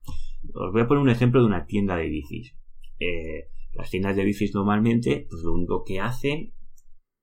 Os 0.53 0.71
voy 0.71 0.81
a 0.81 0.87
poner 0.87 1.01
un 1.01 1.09
ejemplo 1.09 1.41
de 1.41 1.47
una 1.47 1.65
tienda 1.65 1.95
de 1.95 2.09
bicis. 2.09 2.55
Eh, 2.99 3.49
las 3.73 3.89
tiendas 3.89 4.15
de 4.15 4.23
bicis 4.23 4.53
normalmente, 4.55 5.27
pues 5.29 5.43
lo 5.43 5.53
único 5.53 5.83
que 5.83 5.99
hacen, 5.99 6.53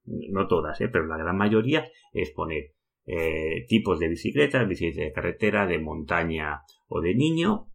no 0.04 0.47
todas, 0.47 0.80
eh, 0.80 0.88
pero 0.88 1.06
la 1.06 1.16
gran 1.16 1.37
mayoría, 1.37 1.87
es 2.12 2.30
poner 2.30 2.73
eh, 3.06 3.64
tipos 3.68 3.99
de 3.99 4.09
bicicletas, 4.09 4.68
bicicletas 4.68 5.04
de 5.04 5.12
carretera, 5.12 5.66
de 5.66 5.78
montaña 5.78 6.62
o 6.88 7.00
de 7.00 7.14
niño, 7.14 7.73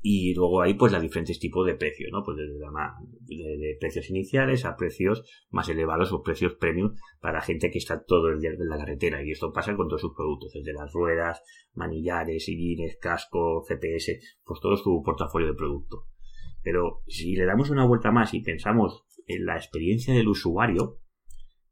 y 0.00 0.34
luego 0.34 0.62
hay 0.62 0.74
pues 0.74 0.92
los 0.92 1.02
diferentes 1.02 1.38
tipos 1.38 1.66
de 1.66 1.74
precios, 1.74 2.10
¿no? 2.12 2.22
Pues 2.24 2.36
desde 2.36 2.58
la, 2.58 2.94
de, 3.20 3.76
precios 3.78 4.08
iniciales 4.10 4.64
a 4.64 4.76
precios 4.76 5.24
más 5.50 5.68
elevados 5.68 6.12
o 6.12 6.22
precios 6.22 6.54
premium 6.54 6.94
para 7.20 7.40
gente 7.40 7.70
que 7.70 7.78
está 7.78 8.02
todo 8.04 8.28
el 8.28 8.40
día 8.40 8.50
en 8.50 8.68
la 8.68 8.78
carretera. 8.78 9.22
Y 9.24 9.32
esto 9.32 9.52
pasa 9.52 9.76
con 9.76 9.88
todos 9.88 10.00
sus 10.00 10.14
productos, 10.14 10.52
desde 10.52 10.72
las 10.72 10.92
ruedas, 10.92 11.42
manillares, 11.74 12.44
sillines, 12.44 12.96
casco, 13.00 13.64
GPS, 13.64 14.20
pues 14.44 14.60
todo 14.60 14.76
su 14.76 15.02
portafolio 15.04 15.48
de 15.48 15.54
producto. 15.54 16.06
Pero 16.62 17.02
si 17.06 17.34
le 17.34 17.44
damos 17.44 17.70
una 17.70 17.86
vuelta 17.86 18.10
más 18.10 18.32
y 18.34 18.40
pensamos 18.40 19.05
en 19.26 19.44
la 19.44 19.56
experiencia 19.56 20.14
del 20.14 20.28
usuario, 20.28 21.00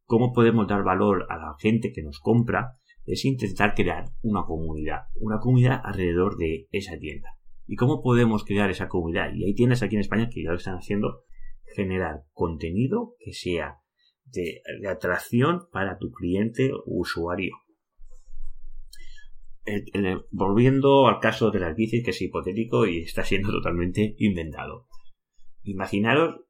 cómo 0.05 0.33
podemos 0.33 0.67
dar 0.69 0.83
valor 0.85 1.27
a 1.29 1.37
la 1.37 1.55
gente 1.59 1.93
que 1.93 2.03
nos 2.03 2.21
compra, 2.21 2.79
es 3.07 3.25
intentar 3.25 3.75
crear 3.75 4.07
una 4.23 4.45
comunidad, 4.45 5.09
una 5.17 5.39
comunidad 5.39 5.81
alrededor 5.83 6.37
de 6.37 6.69
esa 6.71 6.99
tienda. 6.99 7.31
¿Y 7.67 7.77
cómo 7.77 8.03
podemos 8.03 8.45
crear 8.45 8.71
esa 8.71 8.89
comunidad? 8.89 9.33
Y 9.35 9.45
hay 9.45 9.55
tiendas 9.55 9.83
aquí 9.83 9.95
en 9.95 10.01
España 10.01 10.29
que 10.31 10.43
ya 10.43 10.51
lo 10.51 10.57
están 10.57 10.77
haciendo, 10.77 11.23
generar 11.75 12.25
contenido 12.33 13.15
que 13.19 13.33
sea 13.33 13.79
de, 14.27 14.63
atracción 14.89 15.63
para 15.73 15.99
tu 15.99 16.11
cliente 16.13 16.73
o 16.73 16.83
usuario. 16.87 17.55
volviendo 20.31 21.07
al 21.07 21.21
caso 21.21 21.51
de 21.51 21.61
las 21.61 21.75
bicis, 21.75 22.05
que 22.05 22.11
es 22.11 22.23
hipotético 22.23 22.87
y 22.87 22.99
está 22.99 23.25
siendo 23.25 23.51
totalmente 23.53 24.15
inventado. 24.19 24.87
Imaginaros 25.63 26.44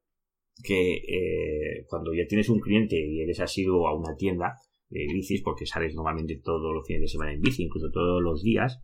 que 0.63 0.95
eh, 0.95 1.85
cuando 1.89 2.15
ya 2.15 2.27
tienes 2.29 2.49
un 2.49 2.61
cliente 2.61 2.97
y 2.97 3.21
eres 3.21 3.41
asiduo 3.41 3.89
a 3.89 3.95
una 3.95 4.15
tienda 4.17 4.55
de 4.89 5.07
bicis, 5.13 5.43
porque 5.43 5.67
sales 5.67 5.95
normalmente 5.95 6.41
todos 6.43 6.73
los 6.73 6.87
fines 6.87 7.03
de 7.03 7.09
semana 7.09 7.33
en 7.33 7.41
bici, 7.41 7.65
incluso 7.65 7.91
todos 7.91 8.23
los 8.23 8.43
días, 8.43 8.81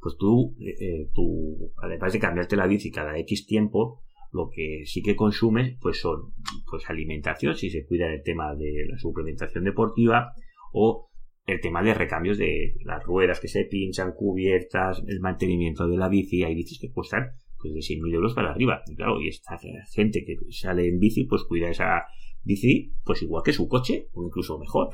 pues 0.00 0.16
tú, 0.18 0.54
eh, 0.60 1.08
tú, 1.14 1.72
además 1.82 2.12
de 2.12 2.18
cambiarte 2.18 2.56
la 2.56 2.66
bici 2.66 2.90
cada 2.90 3.18
X 3.18 3.46
tiempo, 3.46 4.02
lo 4.32 4.50
que 4.50 4.82
sí 4.84 5.02
que 5.02 5.16
consumes, 5.16 5.78
pues 5.80 5.98
son, 6.00 6.34
pues 6.70 6.88
alimentación, 6.90 7.56
si 7.56 7.70
se 7.70 7.86
cuida 7.86 8.12
el 8.12 8.22
tema 8.22 8.54
de 8.54 8.86
la 8.88 8.98
suplementación 8.98 9.64
deportiva, 9.64 10.32
o 10.72 11.08
el 11.46 11.60
tema 11.60 11.82
de 11.82 11.94
recambios 11.94 12.36
de 12.36 12.74
las 12.84 13.02
ruedas 13.04 13.40
que 13.40 13.48
se 13.48 13.64
pinchan, 13.64 14.12
cubiertas, 14.14 15.02
el 15.06 15.20
mantenimiento 15.20 15.88
de 15.88 15.96
la 15.96 16.08
bici, 16.08 16.42
hay 16.42 16.54
bicis 16.54 16.80
que 16.80 16.92
cuestan 16.92 17.30
pues 17.72 17.88
de 17.88 17.94
6.000 17.94 18.14
euros 18.14 18.34
para 18.34 18.50
arriba. 18.50 18.82
Y 18.86 18.96
claro, 18.96 19.20
y 19.20 19.28
esta 19.28 19.58
gente 19.92 20.24
que 20.24 20.36
sale 20.50 20.88
en 20.88 20.98
bici, 20.98 21.24
pues 21.24 21.44
cuida 21.44 21.68
esa 21.68 22.04
bici, 22.42 22.92
pues 23.04 23.22
igual 23.22 23.42
que 23.44 23.52
su 23.52 23.68
coche, 23.68 24.08
o 24.12 24.24
incluso 24.24 24.58
mejor. 24.58 24.90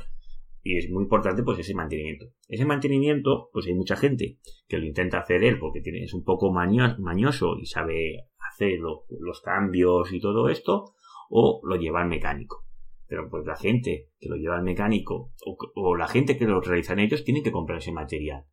Y 0.61 0.77
es 0.77 0.89
muy 0.89 1.03
importante 1.03 1.43
pues 1.43 1.59
ese 1.59 1.75
mantenimiento. 1.75 2.27
Ese 2.47 2.65
mantenimiento, 2.65 3.49
pues 3.51 3.67
hay 3.67 3.73
mucha 3.73 3.97
gente 3.97 4.39
que 4.67 4.77
lo 4.77 4.85
intenta 4.85 5.19
hacer 5.19 5.43
él 5.43 5.59
porque 5.59 5.81
tiene, 5.81 6.03
es 6.03 6.13
un 6.13 6.23
poco 6.23 6.53
mañoso 6.53 7.57
y 7.61 7.65
sabe 7.65 8.29
hacer 8.51 8.79
los 8.79 9.41
cambios 9.41 10.13
y 10.13 10.21
todo 10.21 10.47
esto, 10.47 10.95
o 11.29 11.61
lo 11.63 11.75
lleva 11.75 12.01
al 12.01 12.07
mecánico. 12.07 12.65
Pero 13.07 13.29
pues 13.29 13.45
la 13.45 13.55
gente 13.55 14.09
que 14.19 14.29
lo 14.29 14.37
lleva 14.37 14.55
al 14.55 14.63
mecánico 14.63 15.33
o, 15.75 15.95
la 15.95 16.07
gente 16.07 16.37
que 16.37 16.45
lo 16.45 16.61
realizan 16.61 16.99
ellos 16.99 17.23
tienen 17.23 17.43
que 17.43 17.51
comprar 17.51 17.79
ese 17.79 17.91
material. 17.91 18.45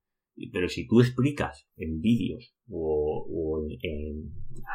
Pero 0.52 0.68
si 0.68 0.86
tú 0.86 1.00
explicas 1.00 1.68
en 1.76 2.00
vídeos 2.00 2.54
o, 2.68 3.66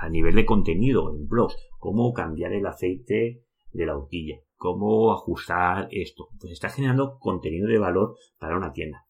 a 0.02 0.10
nivel 0.10 0.36
de 0.36 0.46
contenido, 0.46 1.16
en 1.16 1.28
blogs, 1.28 1.56
cómo 1.80 2.14
cambiar 2.14 2.54
el 2.54 2.66
aceite 2.66 3.44
de 3.72 3.86
la 3.86 3.98
horquilla, 3.98 4.38
cómo 4.56 5.14
ajustar 5.14 5.88
esto. 5.92 6.30
Pues 6.40 6.54
está 6.54 6.70
generando 6.70 7.18
contenido 7.20 7.68
de 7.68 7.80
valor 7.80 8.16
para 8.40 8.58
una 8.58 8.74
tienda. 8.74 9.06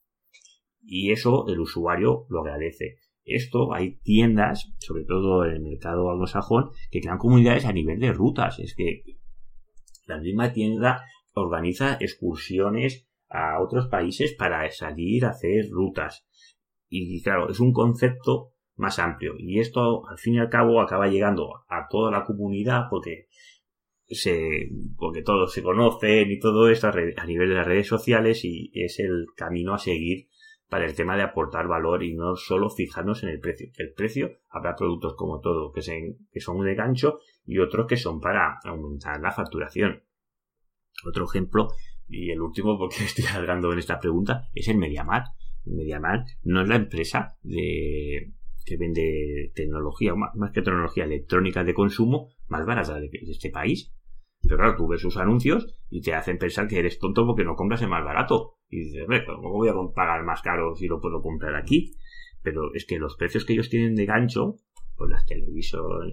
Y 0.81 1.11
eso 1.11 1.47
el 1.47 1.59
usuario 1.59 2.25
lo 2.29 2.41
agradece. 2.41 2.97
Esto 3.23 3.73
hay 3.73 3.97
tiendas, 4.03 4.71
sobre 4.77 5.03
todo 5.03 5.45
en 5.45 5.53
el 5.53 5.61
mercado 5.61 6.11
anglosajón, 6.11 6.69
que 6.91 7.01
crean 7.01 7.17
comunidades 7.17 7.65
a 7.65 7.73
nivel 7.73 7.99
de 7.99 8.13
rutas. 8.13 8.59
Es 8.59 8.75
que 8.75 9.03
la 10.05 10.19
misma 10.19 10.53
tienda 10.53 11.03
organiza 11.33 11.97
excursiones 11.99 13.04
a 13.29 13.61
otros 13.61 13.87
países 13.87 14.33
para 14.33 14.69
salir 14.71 15.25
a 15.25 15.29
hacer 15.29 15.69
rutas. 15.71 16.25
Y 16.89 17.21
claro, 17.23 17.49
es 17.49 17.59
un 17.59 17.73
concepto 17.73 18.53
más 18.75 18.99
amplio. 18.99 19.33
Y 19.37 19.59
esto, 19.59 20.07
al 20.07 20.17
fin 20.17 20.35
y 20.35 20.39
al 20.39 20.49
cabo, 20.49 20.81
acaba 20.81 21.07
llegando 21.07 21.63
a 21.67 21.87
toda 21.89 22.11
la 22.11 22.23
comunidad 22.23 22.83
porque 22.89 23.27
se, 24.07 24.69
porque 24.97 25.23
todos 25.23 25.51
se 25.51 25.63
conocen 25.63 26.29
y 26.29 26.39
todo 26.39 26.69
esto 26.69 26.87
a, 26.87 27.25
nivel 27.25 27.49
de 27.49 27.55
las 27.55 27.65
redes 27.67 27.87
sociales 27.87 28.45
y 28.45 28.71
es 28.73 28.99
el 28.99 29.27
camino 29.35 29.73
a 29.73 29.79
seguir 29.79 30.27
para 30.69 30.85
el 30.85 30.95
tema 30.95 31.15
de 31.15 31.23
aportar 31.23 31.67
valor 31.67 32.03
y 32.03 32.15
no 32.15 32.35
solo 32.35 32.69
fijarnos 32.69 33.23
en 33.23 33.29
el 33.29 33.39
precio. 33.39 33.69
El 33.77 33.93
precio 33.93 34.39
habrá 34.49 34.75
productos 34.75 35.15
como 35.15 35.39
todo 35.39 35.71
que, 35.71 35.81
que 36.31 36.39
son 36.39 36.63
de 36.63 36.75
gancho 36.75 37.19
y 37.45 37.59
otros 37.59 37.87
que 37.87 37.97
son 37.97 38.19
para 38.19 38.59
aumentar 38.63 39.19
la 39.21 39.31
facturación. 39.31 40.03
Otro 41.05 41.25
ejemplo, 41.25 41.69
y 42.07 42.31
el 42.31 42.41
último 42.41 42.77
porque 42.79 43.03
estoy 43.03 43.25
alargando 43.25 43.71
en 43.71 43.79
esta 43.79 43.99
pregunta, 43.99 44.49
es 44.53 44.67
el 44.67 44.77
Mediamar. 44.77 45.23
El 45.65 45.73
Mediamar 45.73 46.25
no 46.43 46.61
es 46.61 46.67
la 46.67 46.75
empresa 46.75 47.37
de, 47.41 48.33
que 48.65 48.77
vende 48.77 49.51
tecnología, 49.55 50.13
más 50.15 50.51
que 50.51 50.61
tecnología 50.61 51.05
electrónica 51.05 51.63
de 51.63 51.73
consumo, 51.73 52.29
más 52.47 52.65
barata 52.65 52.99
de, 52.99 53.09
este 53.29 53.49
país. 53.49 53.93
Pero 54.41 54.57
claro, 54.57 54.75
tú 54.75 54.87
ves 54.87 55.01
sus 55.01 55.17
anuncios 55.17 55.67
y 55.89 56.01
te 56.01 56.13
hacen 56.13 56.37
pensar 56.37 56.67
que 56.67 56.77
eres 56.77 56.99
tonto 56.99 57.25
porque 57.25 57.43
no 57.43 57.55
compras 57.55 57.81
el 57.81 57.89
más 57.89 58.03
barato. 58.03 58.57
Y 58.69 58.79
dices, 58.79 59.05
¿cómo 59.25 59.53
voy 59.53 59.69
a 59.69 59.73
pagar 59.93 60.23
más 60.23 60.41
caro 60.41 60.75
si 60.75 60.87
lo 60.87 60.99
puedo 60.99 61.21
comprar 61.21 61.55
aquí? 61.55 61.93
Pero 62.43 62.73
es 62.73 62.85
que 62.85 62.99
los 62.99 63.15
precios 63.15 63.45
que 63.45 63.53
ellos 63.53 63.69
tienen 63.69 63.95
de 63.95 64.05
gancho, 64.05 64.57
pues 64.95 65.09
las, 65.09 65.25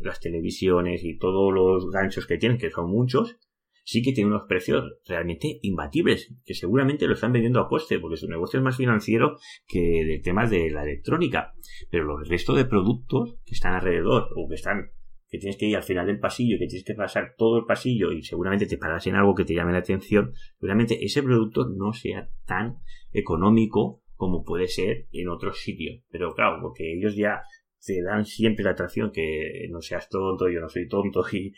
las 0.02 0.20
televisiones 0.20 1.04
y 1.04 1.18
todos 1.18 1.52
los 1.52 1.90
ganchos 1.90 2.26
que 2.26 2.38
tienen, 2.38 2.58
que 2.58 2.70
son 2.70 2.90
muchos, 2.90 3.38
sí 3.84 4.02
que 4.02 4.12
tiene 4.12 4.30
unos 4.30 4.44
precios 4.48 4.84
realmente 5.06 5.58
imbatibles, 5.62 6.34
que 6.44 6.54
seguramente 6.54 7.06
lo 7.06 7.14
están 7.14 7.32
vendiendo 7.32 7.60
a 7.60 7.68
coste, 7.68 7.98
porque 7.98 8.16
su 8.16 8.28
negocio 8.28 8.58
es 8.58 8.64
más 8.64 8.76
financiero 8.76 9.36
que 9.66 10.04
de 10.04 10.20
temas 10.22 10.50
de 10.50 10.70
la 10.70 10.82
electrónica. 10.82 11.52
Pero 11.90 12.04
los 12.04 12.28
restos 12.28 12.56
de 12.56 12.64
productos 12.64 13.36
que 13.44 13.54
están 13.54 13.74
alrededor, 13.74 14.28
o 14.36 14.48
que 14.48 14.54
están, 14.54 14.90
que 15.28 15.38
tienes 15.38 15.56
que 15.56 15.66
ir 15.66 15.76
al 15.76 15.82
final 15.82 16.06
del 16.06 16.20
pasillo, 16.20 16.58
que 16.58 16.66
tienes 16.66 16.84
que 16.84 16.94
pasar 16.94 17.34
todo 17.36 17.58
el 17.58 17.64
pasillo 17.64 18.12
y 18.12 18.22
seguramente 18.22 18.66
te 18.66 18.78
paras 18.78 19.06
en 19.06 19.16
algo 19.16 19.34
que 19.34 19.44
te 19.44 19.54
llame 19.54 19.72
la 19.72 19.78
atención, 19.78 20.32
seguramente 20.58 21.04
ese 21.04 21.22
producto 21.22 21.68
no 21.68 21.92
sea 21.92 22.28
tan 22.46 22.76
económico 23.12 24.02
como 24.14 24.44
puede 24.44 24.68
ser 24.68 25.08
en 25.10 25.28
otros 25.28 25.60
sitios. 25.60 26.04
Pero 26.10 26.32
claro, 26.34 26.58
porque 26.62 26.94
ellos 26.94 27.16
ya 27.16 27.42
te 27.84 28.00
dan 28.02 28.24
siempre 28.24 28.64
la 28.64 28.70
atracción 28.70 29.10
que 29.10 29.66
no 29.70 29.80
seas 29.80 30.08
tonto, 30.08 30.48
yo 30.48 30.60
no 30.60 30.68
soy 30.68 30.86
tonto 30.86 31.24
y 31.32 31.52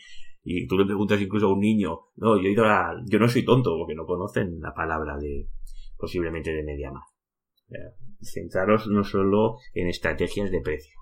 y 0.47 0.67
tú 0.67 0.77
le 0.77 0.85
preguntas 0.85 1.19
incluso 1.19 1.47
a 1.47 1.53
un 1.53 1.59
niño, 1.59 2.01
no, 2.17 2.39
yo 2.39 2.47
he 2.47 2.51
ido 2.51 2.65
a 2.65 2.93
yo 3.05 3.17
no 3.17 3.27
soy 3.27 3.43
tonto, 3.43 3.75
porque 3.79 3.95
no 3.95 4.05
conocen 4.05 4.59
la 4.61 4.75
palabra 4.75 5.17
de, 5.17 5.49
posiblemente 5.97 6.53
de 6.53 6.63
media 6.63 6.91
más. 6.91 7.03
Centraros 8.21 8.87
no 8.87 9.03
solo 9.03 9.57
en 9.73 9.87
estrategias 9.87 10.51
de 10.51 10.61
precio. 10.61 10.95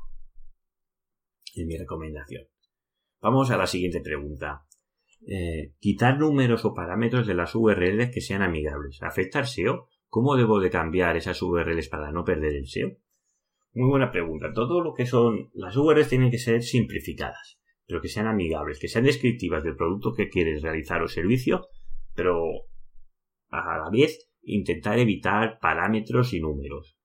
Es 1.53 1.65
mi 1.65 1.77
recomendación. 1.77 2.45
Vamos 3.21 3.51
a 3.51 3.57
la 3.57 3.67
siguiente 3.67 3.99
pregunta. 3.99 4.65
Eh, 5.27 5.73
quitar 5.79 6.17
números 6.17 6.63
o 6.63 6.73
parámetros 6.73 7.27
de 7.27 7.33
las 7.33 7.53
URLs 7.53 8.11
que 8.11 8.21
sean 8.21 8.43
amigables. 8.43 9.03
¿Afecta 9.03 9.43
SEO? 9.43 9.89
¿Cómo 10.07 10.37
debo 10.37 10.61
de 10.61 10.69
cambiar 10.69 11.17
esas 11.17 11.41
URLs 11.41 11.89
para 11.89 12.11
no 12.11 12.23
perder 12.23 12.55
el 12.55 12.67
SEO? 12.67 12.91
Muy 13.73 13.89
buena 13.89 14.09
pregunta. 14.09 14.53
Todo 14.53 14.81
lo 14.81 14.93
que 14.93 15.05
son 15.05 15.49
las 15.53 15.75
URLs 15.75 16.07
tienen 16.07 16.31
que 16.31 16.37
ser 16.37 16.63
simplificadas 16.63 17.59
pero 17.87 18.01
que 18.01 18.07
sean 18.07 18.27
amigables, 18.27 18.79
que 18.79 18.87
sean 18.87 19.05
descriptivas 19.05 19.63
del 19.63 19.75
producto 19.75 20.13
que 20.13 20.29
quieres 20.29 20.61
realizar 20.61 21.01
o 21.01 21.07
servicio, 21.07 21.67
pero 22.15 22.41
a 23.49 23.77
la 23.77 23.89
vez 23.91 24.29
intentar 24.41 24.99
evitar 24.99 25.59
parámetros 25.59 26.33
y 26.33 26.39
números. 26.39 26.97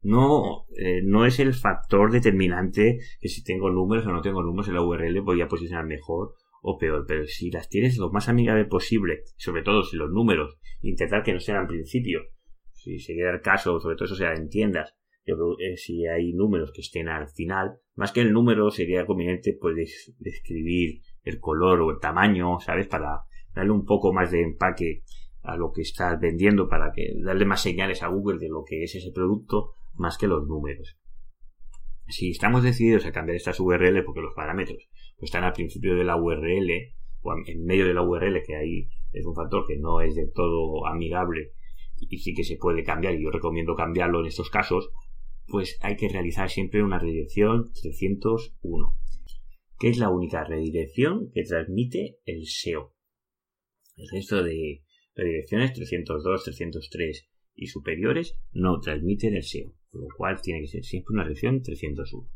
No, 0.00 0.66
eh, 0.76 1.00
no 1.04 1.26
es 1.26 1.40
el 1.40 1.54
factor 1.54 2.12
determinante 2.12 2.98
que 3.20 3.28
si 3.28 3.42
tengo 3.42 3.70
números 3.70 4.06
o 4.06 4.12
no 4.12 4.20
tengo 4.20 4.42
números 4.42 4.68
en 4.68 4.74
la 4.74 4.82
URL 4.82 5.20
voy 5.22 5.40
a 5.40 5.48
posicionar 5.48 5.86
mejor 5.86 6.34
o 6.62 6.78
peor, 6.78 7.04
pero 7.06 7.26
si 7.26 7.50
las 7.50 7.68
tienes 7.68 7.98
lo 7.98 8.10
más 8.10 8.28
amigable 8.28 8.64
posible, 8.64 9.22
sobre 9.36 9.62
todo 9.62 9.82
si 9.82 9.96
los 9.96 10.10
números, 10.10 10.58
intentar 10.82 11.22
que 11.22 11.32
no 11.32 11.40
sean 11.40 11.58
al 11.58 11.66
principio, 11.66 12.22
si 12.72 12.98
se 12.98 13.12
el 13.12 13.40
caso, 13.40 13.80
sobre 13.80 13.96
todo 13.96 14.06
eso 14.06 14.16
sea 14.16 14.34
en 14.34 14.48
tiendas, 14.48 14.94
eh, 15.58 15.76
si 15.76 16.06
hay 16.06 16.32
números 16.32 16.72
que 16.72 16.80
estén 16.80 17.08
al 17.08 17.28
final, 17.28 17.78
más 17.94 18.12
que 18.12 18.20
el 18.20 18.32
número 18.32 18.70
sería 18.70 19.06
conveniente 19.06 19.56
pues 19.60 20.14
describir 20.18 21.02
el 21.24 21.40
color 21.40 21.80
o 21.80 21.90
el 21.90 22.00
tamaño, 22.00 22.58
¿sabes? 22.60 22.86
Para 22.86 23.22
darle 23.54 23.72
un 23.72 23.84
poco 23.84 24.12
más 24.12 24.30
de 24.30 24.42
empaque 24.42 25.02
a 25.42 25.56
lo 25.56 25.72
que 25.72 25.82
estás 25.82 26.18
vendiendo, 26.20 26.68
para 26.68 26.92
que 26.92 27.14
darle 27.22 27.44
más 27.44 27.62
señales 27.62 28.02
a 28.02 28.08
Google 28.08 28.38
de 28.38 28.48
lo 28.48 28.64
que 28.64 28.82
es 28.84 28.94
ese 28.94 29.12
producto, 29.12 29.74
más 29.94 30.18
que 30.18 30.26
los 30.26 30.46
números. 30.46 30.98
Si 32.08 32.30
estamos 32.30 32.62
decididos 32.62 33.04
a 33.04 33.12
cambiar 33.12 33.36
estas 33.36 33.60
URL 33.60 34.02
porque 34.04 34.20
los 34.20 34.34
parámetros 34.34 34.88
pues, 35.18 35.28
están 35.28 35.44
al 35.44 35.52
principio 35.52 35.94
de 35.94 36.04
la 36.04 36.16
URL 36.16 36.70
o 37.20 37.34
en 37.46 37.64
medio 37.64 37.86
de 37.86 37.94
la 37.94 38.02
URL, 38.02 38.42
que 38.46 38.56
ahí 38.56 38.88
es 39.12 39.26
un 39.26 39.34
factor 39.34 39.66
que 39.66 39.76
no 39.78 40.00
es 40.00 40.14
del 40.14 40.32
todo 40.32 40.86
amigable 40.86 41.52
y 42.00 42.18
sí 42.18 42.34
que 42.34 42.44
se 42.44 42.56
puede 42.56 42.84
cambiar 42.84 43.14
y 43.14 43.22
yo 43.22 43.30
recomiendo 43.30 43.74
cambiarlo 43.74 44.20
en 44.20 44.26
estos 44.26 44.50
casos, 44.50 44.90
pues 45.48 45.78
hay 45.80 45.96
que 45.96 46.08
realizar 46.08 46.50
siempre 46.50 46.82
una 46.82 46.98
redirección 46.98 47.72
301, 47.72 48.98
que 49.78 49.88
es 49.88 49.98
la 49.98 50.10
única 50.10 50.44
redirección 50.44 51.30
que 51.32 51.42
transmite 51.42 52.18
el 52.24 52.46
SEO. 52.46 52.94
El 53.96 54.08
resto 54.12 54.42
de 54.42 54.84
redirecciones 55.14 55.72
302, 55.72 56.44
303 56.44 57.28
y 57.54 57.66
superiores 57.66 58.38
no 58.52 58.78
transmiten 58.80 59.34
el 59.34 59.42
SEO, 59.42 59.74
por 59.90 60.02
lo 60.02 60.08
cual 60.16 60.40
tiene 60.40 60.60
que 60.60 60.68
ser 60.68 60.84
siempre 60.84 61.14
una 61.14 61.24
redirección 61.24 61.62
301. 61.62 62.30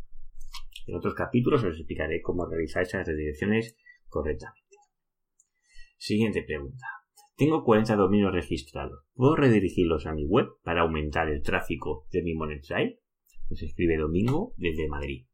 En 0.86 0.96
otros 0.96 1.14
capítulos 1.14 1.62
os 1.62 1.76
explicaré 1.76 2.20
cómo 2.22 2.46
realizar 2.46 2.82
esas 2.82 3.06
redirecciones 3.06 3.76
correctamente. 4.08 4.60
Siguiente 5.96 6.42
pregunta. 6.42 6.84
Tengo 7.36 7.64
40 7.64 7.94
dominios 7.96 8.32
registrados. 8.32 9.04
¿Puedo 9.14 9.36
redirigirlos 9.36 10.06
a 10.06 10.12
mi 10.12 10.26
web 10.26 10.48
para 10.64 10.82
aumentar 10.82 11.28
el 11.28 11.42
tráfico 11.42 12.06
de 12.10 12.22
mi 12.22 12.34
Monetize? 12.34 13.01
Nos 13.50 13.62
escribe 13.62 13.96
Domingo 13.96 14.52
desde 14.56 14.88
Madrid. 14.88 15.26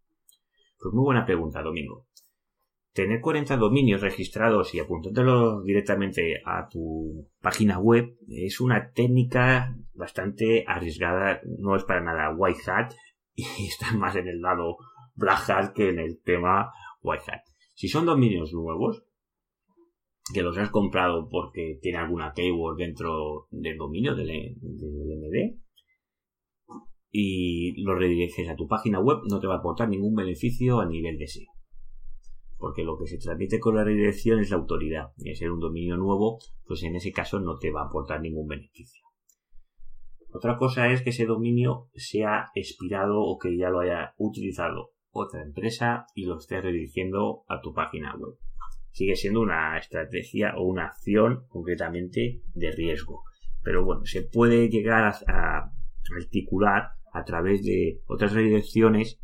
Pues 0.78 0.94
muy 0.94 1.04
buena 1.04 1.26
pregunta, 1.26 1.62
Domingo. 1.62 2.06
Tener 2.92 3.20
40 3.20 3.56
dominios 3.56 4.00
registrados 4.00 4.74
y 4.74 4.80
apuntándolos 4.80 5.64
directamente 5.64 6.40
a 6.44 6.68
tu 6.68 7.28
página 7.40 7.78
web 7.78 8.16
es 8.28 8.60
una 8.60 8.90
técnica 8.92 9.76
bastante 9.94 10.64
arriesgada. 10.66 11.40
No 11.58 11.76
es 11.76 11.84
para 11.84 12.00
nada 12.00 12.34
white 12.36 12.60
hat 12.66 12.92
y 13.34 13.42
está 13.68 13.92
más 13.92 14.16
en 14.16 14.28
el 14.28 14.40
lado 14.40 14.76
black 15.14 15.50
hat 15.50 15.72
que 15.74 15.90
en 15.90 15.98
el 15.98 16.20
tema 16.22 16.72
white 17.02 17.24
hat. 17.30 17.42
Si 17.74 17.88
son 17.88 18.06
dominios 18.06 18.52
nuevos, 18.52 19.04
que 20.32 20.42
los 20.42 20.56
has 20.58 20.70
comprado 20.70 21.28
porque 21.28 21.78
tiene 21.80 21.98
alguna 21.98 22.32
keyword 22.34 22.76
dentro 22.76 23.46
del 23.50 23.76
dominio 23.76 24.14
del, 24.14 24.56
MD 24.60 25.58
y 27.10 27.80
lo 27.82 27.94
rediriges 27.94 28.48
a 28.48 28.56
tu 28.56 28.66
página 28.66 29.00
web, 29.00 29.18
no 29.30 29.40
te 29.40 29.46
va 29.46 29.54
a 29.54 29.58
aportar 29.58 29.88
ningún 29.88 30.14
beneficio 30.14 30.80
a 30.80 30.86
nivel 30.86 31.18
de 31.18 31.26
SEO. 31.26 31.52
Porque 32.56 32.82
lo 32.82 32.98
que 32.98 33.06
se 33.06 33.18
transmite 33.18 33.60
con 33.60 33.76
la 33.76 33.84
redirección 33.84 34.40
es 34.40 34.50
la 34.50 34.56
autoridad. 34.56 35.12
Y 35.18 35.30
al 35.30 35.36
ser 35.36 35.52
un 35.52 35.60
dominio 35.60 35.96
nuevo, 35.96 36.38
pues 36.66 36.82
en 36.82 36.96
ese 36.96 37.12
caso 37.12 37.38
no 37.40 37.58
te 37.58 37.70
va 37.70 37.82
a 37.82 37.86
aportar 37.86 38.20
ningún 38.20 38.48
beneficio. 38.48 39.04
Otra 40.32 40.58
cosa 40.58 40.90
es 40.92 41.02
que 41.02 41.10
ese 41.10 41.24
dominio 41.24 41.88
sea 41.94 42.48
expirado 42.54 43.20
o 43.20 43.38
que 43.38 43.56
ya 43.56 43.70
lo 43.70 43.80
haya 43.80 44.14
utilizado 44.18 44.90
otra 45.10 45.42
empresa 45.42 46.06
y 46.14 46.26
lo 46.26 46.38
esté 46.38 46.60
redirigiendo 46.60 47.44
a 47.48 47.60
tu 47.60 47.72
página 47.72 48.14
web 48.16 48.36
sigue 48.98 49.14
siendo 49.14 49.40
una 49.40 49.78
estrategia 49.78 50.54
o 50.56 50.64
una 50.64 50.86
acción 50.86 51.44
concretamente 51.48 52.42
de 52.52 52.72
riesgo. 52.72 53.22
Pero 53.62 53.84
bueno, 53.84 54.04
se 54.04 54.22
puede 54.22 54.68
llegar 54.68 55.14
a, 55.28 55.70
articular 56.16 56.92
a 57.18 57.24
través 57.24 57.64
de 57.64 58.00
otras 58.06 58.32
redirecciones 58.32 59.20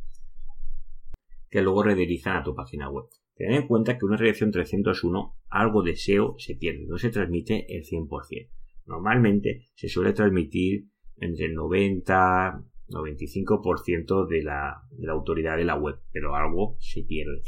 que 1.50 1.62
luego 1.62 1.82
redirijan 1.82 2.36
a 2.36 2.42
tu 2.42 2.54
página 2.54 2.90
web. 2.90 3.06
Ten 3.36 3.52
en 3.52 3.66
cuenta 3.66 3.96
que 3.96 4.04
una 4.04 4.16
redirección 4.16 4.50
301, 4.50 5.36
algo 5.48 5.82
de 5.82 5.96
SEO 5.96 6.34
se 6.38 6.56
pierde, 6.56 6.86
no 6.86 6.98
se 6.98 7.10
transmite 7.10 7.66
el 7.76 7.84
100%. 7.84 8.48
Normalmente 8.86 9.66
se 9.74 9.88
suele 9.88 10.12
transmitir 10.12 10.88
entre 11.16 11.46
el 11.46 11.54
90 11.54 12.64
95% 12.86 14.26
de 14.28 14.42
la, 14.42 14.82
de 14.90 15.06
la 15.06 15.14
autoridad 15.14 15.56
de 15.56 15.64
la 15.64 15.74
web, 15.74 16.00
pero 16.12 16.34
algo 16.34 16.76
se 16.80 17.02
pierde 17.02 17.42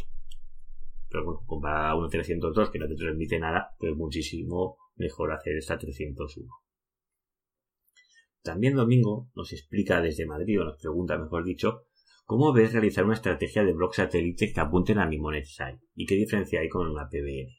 pero 1.09 1.25
bueno, 1.25 1.43
comparada 1.47 1.93
a 1.93 2.09
302 2.09 2.71
que 2.71 2.79
no 2.79 2.89
te 2.89 2.95
transmite 2.95 3.39
nada, 3.39 3.75
pues 3.79 3.95
muchísimo 3.97 4.77
mejor 4.97 5.33
hacer 5.33 5.57
esta 5.57 5.79
301. 5.79 6.49
También 8.47 8.77
Domingo 8.77 9.29
nos 9.35 9.53
explica 9.53 10.01
desde 10.01 10.25
Madrid, 10.25 10.61
o 10.61 10.65
nos 10.65 10.79
pregunta, 10.79 11.19
mejor 11.19 11.45
dicho, 11.45 11.83
cómo 12.25 12.53
ves 12.53 12.73
realizar 12.73 13.05
una 13.05 13.15
estrategia 13.15 13.65
de 13.65 13.73
blog 13.73 13.93
satélite 13.93 14.53
que 14.53 14.61
apunten 14.61 15.01
a 15.01 15.07
mi 15.09 15.19
site 15.43 15.81
y 15.97 16.07
qué 16.07 16.15
diferencia 16.15 16.61
hay 16.61 16.69
con 16.69 16.89
una 16.89 17.09
PBN. 17.09 17.51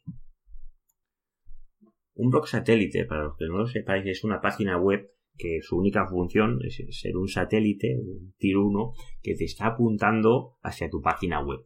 Un 2.14 2.30
blog 2.30 2.48
satélite, 2.48 3.04
para 3.04 3.26
los 3.26 3.36
que 3.36 3.48
no 3.48 3.58
lo 3.58 3.68
sepáis, 3.68 4.06
es 4.06 4.24
una 4.24 4.40
página 4.40 4.80
web 4.80 5.12
que 5.38 5.60
su 5.62 5.78
única 5.78 6.08
función 6.08 6.58
es 6.64 6.82
ser 6.98 7.18
un 7.18 7.28
satélite, 7.28 7.98
un 8.00 8.34
tier 8.38 8.56
1, 8.56 8.94
que 9.22 9.36
te 9.36 9.44
está 9.44 9.68
apuntando 9.68 10.56
hacia 10.64 10.90
tu 10.90 11.02
página 11.02 11.46
web. 11.46 11.66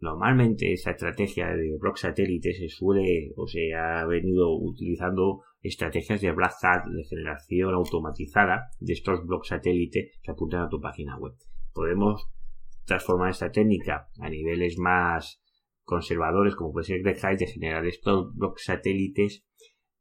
Normalmente 0.00 0.70
esa 0.74 0.90
estrategia 0.90 1.48
de 1.56 1.78
blog 1.80 1.96
satélite 1.96 2.52
se 2.52 2.68
suele 2.68 3.32
o 3.36 3.46
se 3.46 3.72
ha 3.72 4.04
venido 4.04 4.54
utilizando 4.54 5.40
estrategias 5.60 6.20
de 6.20 6.32
black 6.32 6.54
de 6.86 7.04
generación 7.04 7.74
automatizada 7.74 8.70
de 8.78 8.92
estos 8.92 9.26
blogs 9.26 9.48
satélite 9.48 10.12
que 10.22 10.30
apuntan 10.30 10.62
a 10.62 10.68
tu 10.68 10.80
página 10.80 11.18
web. 11.18 11.34
Podemos 11.72 12.30
transformar 12.84 13.30
esta 13.30 13.50
técnica 13.50 14.08
a 14.20 14.28
niveles 14.28 14.78
más 14.78 15.42
conservadores 15.82 16.54
como 16.54 16.72
puede 16.72 16.86
ser 16.86 17.02
Greg 17.02 17.38
de 17.38 17.46
generar 17.46 17.86
estos 17.86 18.34
blogs 18.34 18.64
satélites 18.64 19.44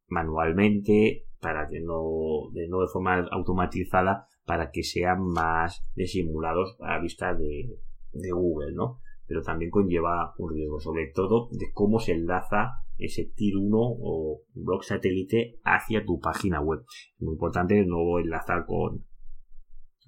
manualmente 0.07 1.25
para 1.39 1.67
que 1.67 1.79
no 1.81 2.49
de, 2.53 2.67
no 2.67 2.81
de 2.81 2.87
forma 2.87 3.25
automatizada 3.31 4.27
para 4.45 4.71
que 4.71 4.83
sean 4.83 5.21
más 5.21 5.91
disimulados 5.95 6.77
a 6.79 6.99
vista 6.99 7.33
de, 7.33 7.69
de 8.13 8.31
Google, 8.31 8.73
¿no? 8.73 8.99
pero 9.27 9.41
también 9.41 9.69
conlleva 9.69 10.33
un 10.37 10.53
riesgo, 10.53 10.79
sobre 10.79 11.11
todo 11.13 11.49
de 11.51 11.71
cómo 11.73 11.99
se 11.99 12.13
enlaza 12.13 12.81
ese 12.97 13.31
tier 13.35 13.57
1 13.57 13.77
o 13.77 14.41
blog 14.53 14.83
satélite 14.83 15.59
hacia 15.63 16.05
tu 16.05 16.19
página 16.19 16.61
web. 16.61 16.81
Es 16.87 17.21
muy 17.21 17.33
importante 17.33 17.85
no 17.85 18.19
enlazar 18.19 18.65
con, 18.65 19.05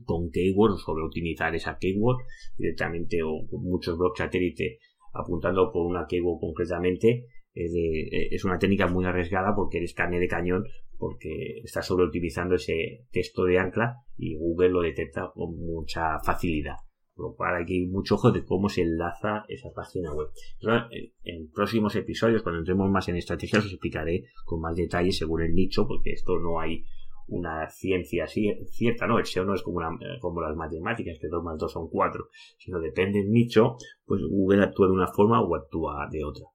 con 0.05 0.29
keyword 0.31 0.73
o 0.73 0.77
sobre 0.77 1.03
optimizar 1.03 1.55
esa 1.55 1.77
keyword 1.77 2.17
directamente 2.57 3.21
o 3.23 3.45
muchos 3.59 3.97
blogs 3.97 4.17
satélite 4.17 4.79
apuntando 5.13 5.71
por 5.71 5.85
una 5.85 6.05
keyword 6.07 6.39
concretamente. 6.39 7.25
Es, 7.53 8.45
una 8.45 8.57
técnica 8.57 8.87
muy 8.87 9.05
arriesgada 9.05 9.53
porque 9.55 9.79
eres 9.79 9.93
carne 9.93 10.19
de 10.19 10.27
cañón 10.27 10.63
porque 10.97 11.61
estás 11.63 11.87
sobre 11.87 12.05
optimizando 12.05 12.55
ese 12.55 13.05
texto 13.11 13.43
de 13.43 13.57
ancla 13.57 13.95
y 14.17 14.35
Google 14.37 14.69
lo 14.69 14.81
detecta 14.81 15.31
con 15.33 15.57
mucha 15.57 16.19
facilidad. 16.19 16.75
Por 17.19 17.31
lo 17.31 17.35
cual 17.35 17.65
hay 17.67 17.87
mucho 17.87 18.15
ojo 18.15 18.31
de 18.31 18.45
cómo 18.45 18.69
se 18.69 18.81
enlaza 18.81 19.43
esa 19.49 19.73
página 19.73 20.13
web. 20.13 20.29
En 21.21 21.51
próximos 21.51 21.93
episodios, 21.97 22.43
cuando 22.43 22.59
entremos 22.59 22.89
más 22.89 23.09
en 23.09 23.17
estrategias, 23.17 23.65
os 23.65 23.71
explicaré 23.73 24.23
con 24.45 24.61
más 24.61 24.77
detalle 24.77 25.11
según 25.11 25.41
el 25.41 25.53
nicho, 25.53 25.85
porque 25.85 26.11
esto 26.11 26.39
no 26.39 26.61
hay 26.61 26.85
una 27.27 27.67
ciencia 27.67 28.25
cierta, 28.25 29.05
¿no? 29.05 29.19
El 29.19 29.25
SEO 29.25 29.43
no 29.43 29.53
es 29.53 29.63
como, 29.63 29.81
como 30.21 30.41
las 30.41 30.55
matemáticas, 30.55 31.17
que 31.19 31.27
2 31.27 31.43
más 31.43 31.57
2 31.57 31.69
son 31.69 31.89
4, 31.89 32.29
sino 32.57 32.79
depende 32.79 33.19
del 33.19 33.31
nicho, 33.31 33.75
pues 34.05 34.21
Google 34.23 34.63
actúa 34.63 34.87
de 34.87 34.93
una 34.93 35.07
forma 35.07 35.41
o 35.41 35.55
actúa 35.57 36.07
de 36.09 36.23
otra. 36.23 36.45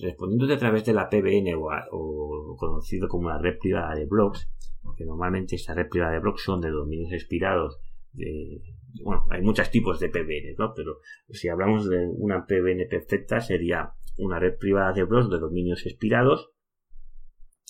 Respondiéndote 0.00 0.54
a 0.54 0.58
través 0.58 0.86
de 0.86 0.94
la 0.94 1.10
PBN 1.10 1.52
o, 1.92 2.56
conocido 2.58 3.06
como 3.06 3.28
la 3.28 3.38
red 3.38 3.58
privada 3.58 3.94
de 3.94 4.06
blogs, 4.06 4.48
que 4.96 5.04
normalmente 5.04 5.56
esta 5.56 5.74
red 5.74 5.90
privada 5.90 6.14
de 6.14 6.20
blogs 6.20 6.42
son 6.42 6.62
de 6.62 6.70
dominios 6.70 7.12
expirados 7.12 7.78
de, 8.14 8.62
bueno, 9.02 9.26
hay 9.30 9.42
muchos 9.42 9.70
tipos 9.70 9.98
de 9.98 10.08
PBN, 10.08 10.54
¿no? 10.58 10.72
Pero 10.74 10.98
si 11.30 11.48
hablamos 11.48 11.88
de 11.88 12.06
una 12.06 12.46
PBN 12.46 12.86
perfecta 12.88 13.40
sería 13.40 13.92
una 14.18 14.38
red 14.38 14.56
privada 14.58 14.92
de 14.92 15.04
blogs 15.04 15.30
de 15.30 15.38
dominios 15.38 15.84
expirados 15.86 16.52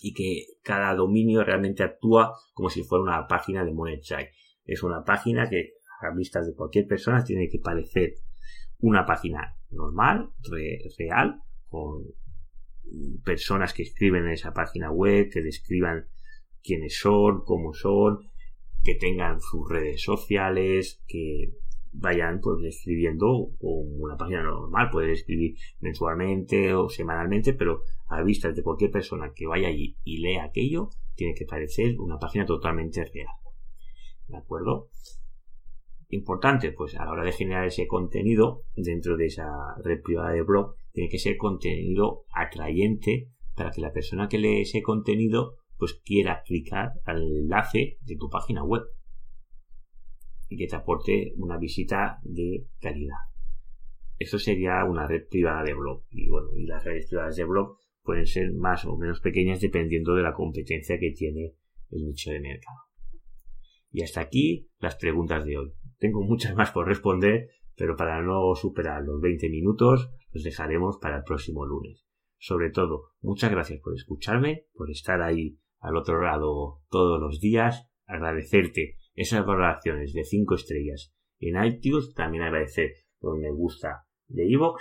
y 0.03 0.13
que 0.13 0.45
cada 0.63 0.95
dominio 0.95 1.45
realmente 1.45 1.83
actúa 1.83 2.35
como 2.53 2.69
si 2.69 2.83
fuera 2.83 3.05
una 3.05 3.27
página 3.27 3.65
de 3.65 3.73
Monetize. 3.73 4.33
Es 4.65 4.83
una 4.83 5.03
página 5.05 5.49
que 5.49 5.75
a 6.01 6.15
vista 6.15 6.43
de 6.43 6.55
cualquier 6.55 6.87
persona 6.87 7.25
tiene 7.25 7.49
que 7.49 7.59
parecer 7.59 8.15
una 8.79 9.07
página 9.07 9.57
normal, 9.71 10.31
real, 10.99 11.41
con 11.69 12.05
personas 13.25 13.73
que 13.73 13.83
escriben 13.83 14.27
en 14.27 14.33
esa 14.33 14.53
página 14.53 14.91
web, 14.91 15.31
que 15.33 15.41
describan 15.41 16.09
quiénes 16.63 16.99
son, 16.99 17.43
cómo 17.45 17.73
son, 17.73 18.31
que 18.85 18.95
tengan 18.95 19.41
sus 19.41 19.69
redes 19.69 20.03
sociales, 20.03 21.03
que 21.09 21.55
vayan 21.93 22.41
pues 22.41 22.63
escribiendo 22.65 23.51
una 23.61 24.17
página 24.17 24.43
normal, 24.43 24.91
pueden 24.91 25.11
escribir 25.11 25.57
mensualmente 25.81 26.75
o 26.75 26.89
semanalmente, 26.89 27.55
pero 27.55 27.83
a 28.09 28.23
vista 28.23 28.53
de 28.53 28.63
cualquier 28.63 28.91
persona 28.91 29.33
que 29.35 29.47
vaya 29.47 29.69
allí 29.69 29.97
y 30.05 30.19
lea 30.19 30.45
aquello, 30.45 30.91
tiene 31.15 31.35
que 31.35 31.47
parecer 31.47 31.99
una 31.99 32.19
página 32.19 32.45
totalmente 32.45 33.05
real. 33.05 33.29
¿De 34.27 34.37
acuerdo? 34.37 34.89
Importante, 36.09 36.73
pues 36.73 36.95
a 36.97 37.05
la 37.05 37.13
hora 37.13 37.25
de 37.25 37.33
generar 37.33 37.67
ese 37.67 37.87
contenido 37.87 38.63
dentro 38.77 39.17
de 39.17 39.27
esa 39.27 39.47
red 39.83 40.01
privada 40.03 40.33
de 40.33 40.43
blog, 40.43 40.75
tiene 40.93 41.09
que 41.09 41.19
ser 41.19 41.37
contenido 41.37 42.25
atrayente 42.35 43.31
para 43.57 43.71
que 43.71 43.81
la 43.81 43.93
persona 43.93 44.29
que 44.29 44.39
lee 44.39 44.63
ese 44.63 44.83
contenido 44.83 45.57
pues 45.79 46.01
quiera 46.05 46.43
clicar 46.45 46.93
al 47.05 47.23
enlace 47.23 47.99
de 48.03 48.17
tu 48.17 48.29
página 48.29 48.63
web. 48.65 48.83
y 50.49 50.59
que 50.59 50.67
te 50.67 50.77
aporte 50.77 51.33
una 51.37 51.59
visita 51.59 52.19
de 52.23 52.67
calidad. 52.79 53.17
Esto 54.19 54.39
sería 54.39 54.85
una 54.85 55.09
red 55.09 55.27
privada 55.29 55.65
de 55.65 55.75
blog. 55.75 56.05
Y 56.11 56.29
bueno, 56.29 56.49
y 56.55 56.67
las 56.67 56.85
redes 56.85 57.09
privadas 57.09 57.37
de 57.37 57.45
blog 57.45 57.79
pueden 58.03 58.27
ser 58.27 58.53
más 58.53 58.85
o 58.85 58.97
menos 58.97 59.21
pequeñas 59.21 59.61
dependiendo 59.61 60.15
de 60.15 60.23
la 60.23 60.35
competencia 60.35 60.99
que 60.99 61.13
tiene 61.13 61.55
el 61.91 62.05
nicho 62.05 62.31
de 62.31 62.41
mercado. 62.41 62.79
Y 63.91 64.03
hasta 64.03 64.21
aquí 64.21 64.69
las 64.79 64.97
preguntas 64.97 65.45
de 65.45 65.57
hoy. 65.57 65.73
Tengo 65.99 66.23
muchas 66.23 66.55
más 66.55 66.71
por 66.73 66.87
responder, 66.87 67.49
pero 67.77 67.97
para 67.97 68.23
no 68.23 68.55
superar 68.55 69.03
los 69.03 69.21
20 69.21 69.49
minutos 69.49 70.11
los 70.33 70.43
dejaremos 70.43 70.99
para 71.01 71.19
el 71.19 71.25
próximo 71.25 71.65
lunes. 71.65 72.05
Sobre 72.39 72.71
todo, 72.71 73.05
muchas 73.23 73.51
gracias 73.51 73.81
por 73.81 73.95
escucharme, 73.95 74.67
por 74.75 74.91
estar 74.91 75.23
ahí 75.23 75.59
al 75.85 75.97
otro 75.97 76.23
lado 76.23 76.81
todos 76.89 77.21
los 77.21 77.41
días, 77.41 77.87
agradecerte 78.07 78.97
esas 79.15 79.45
valoraciones 79.45 80.15
de 80.15 80.25
5 80.25 80.55
estrellas 80.55 81.15
en 81.39 81.63
iTunes, 81.63 82.15
también 82.15 82.43
agradecer 82.43 82.91
por 83.19 83.39
me 83.39 83.53
gusta 83.53 84.07
de 84.27 84.49
iVoox 84.49 84.81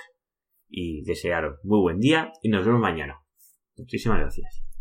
y 0.70 1.04
desearos 1.04 1.60
muy 1.64 1.82
buen 1.82 2.00
día 2.00 2.32
y 2.42 2.50
nos 2.50 2.66
vemos 2.66 2.80
mañana. 2.80 3.20
Muchísimas 3.76 4.20
gracias. 4.20 4.73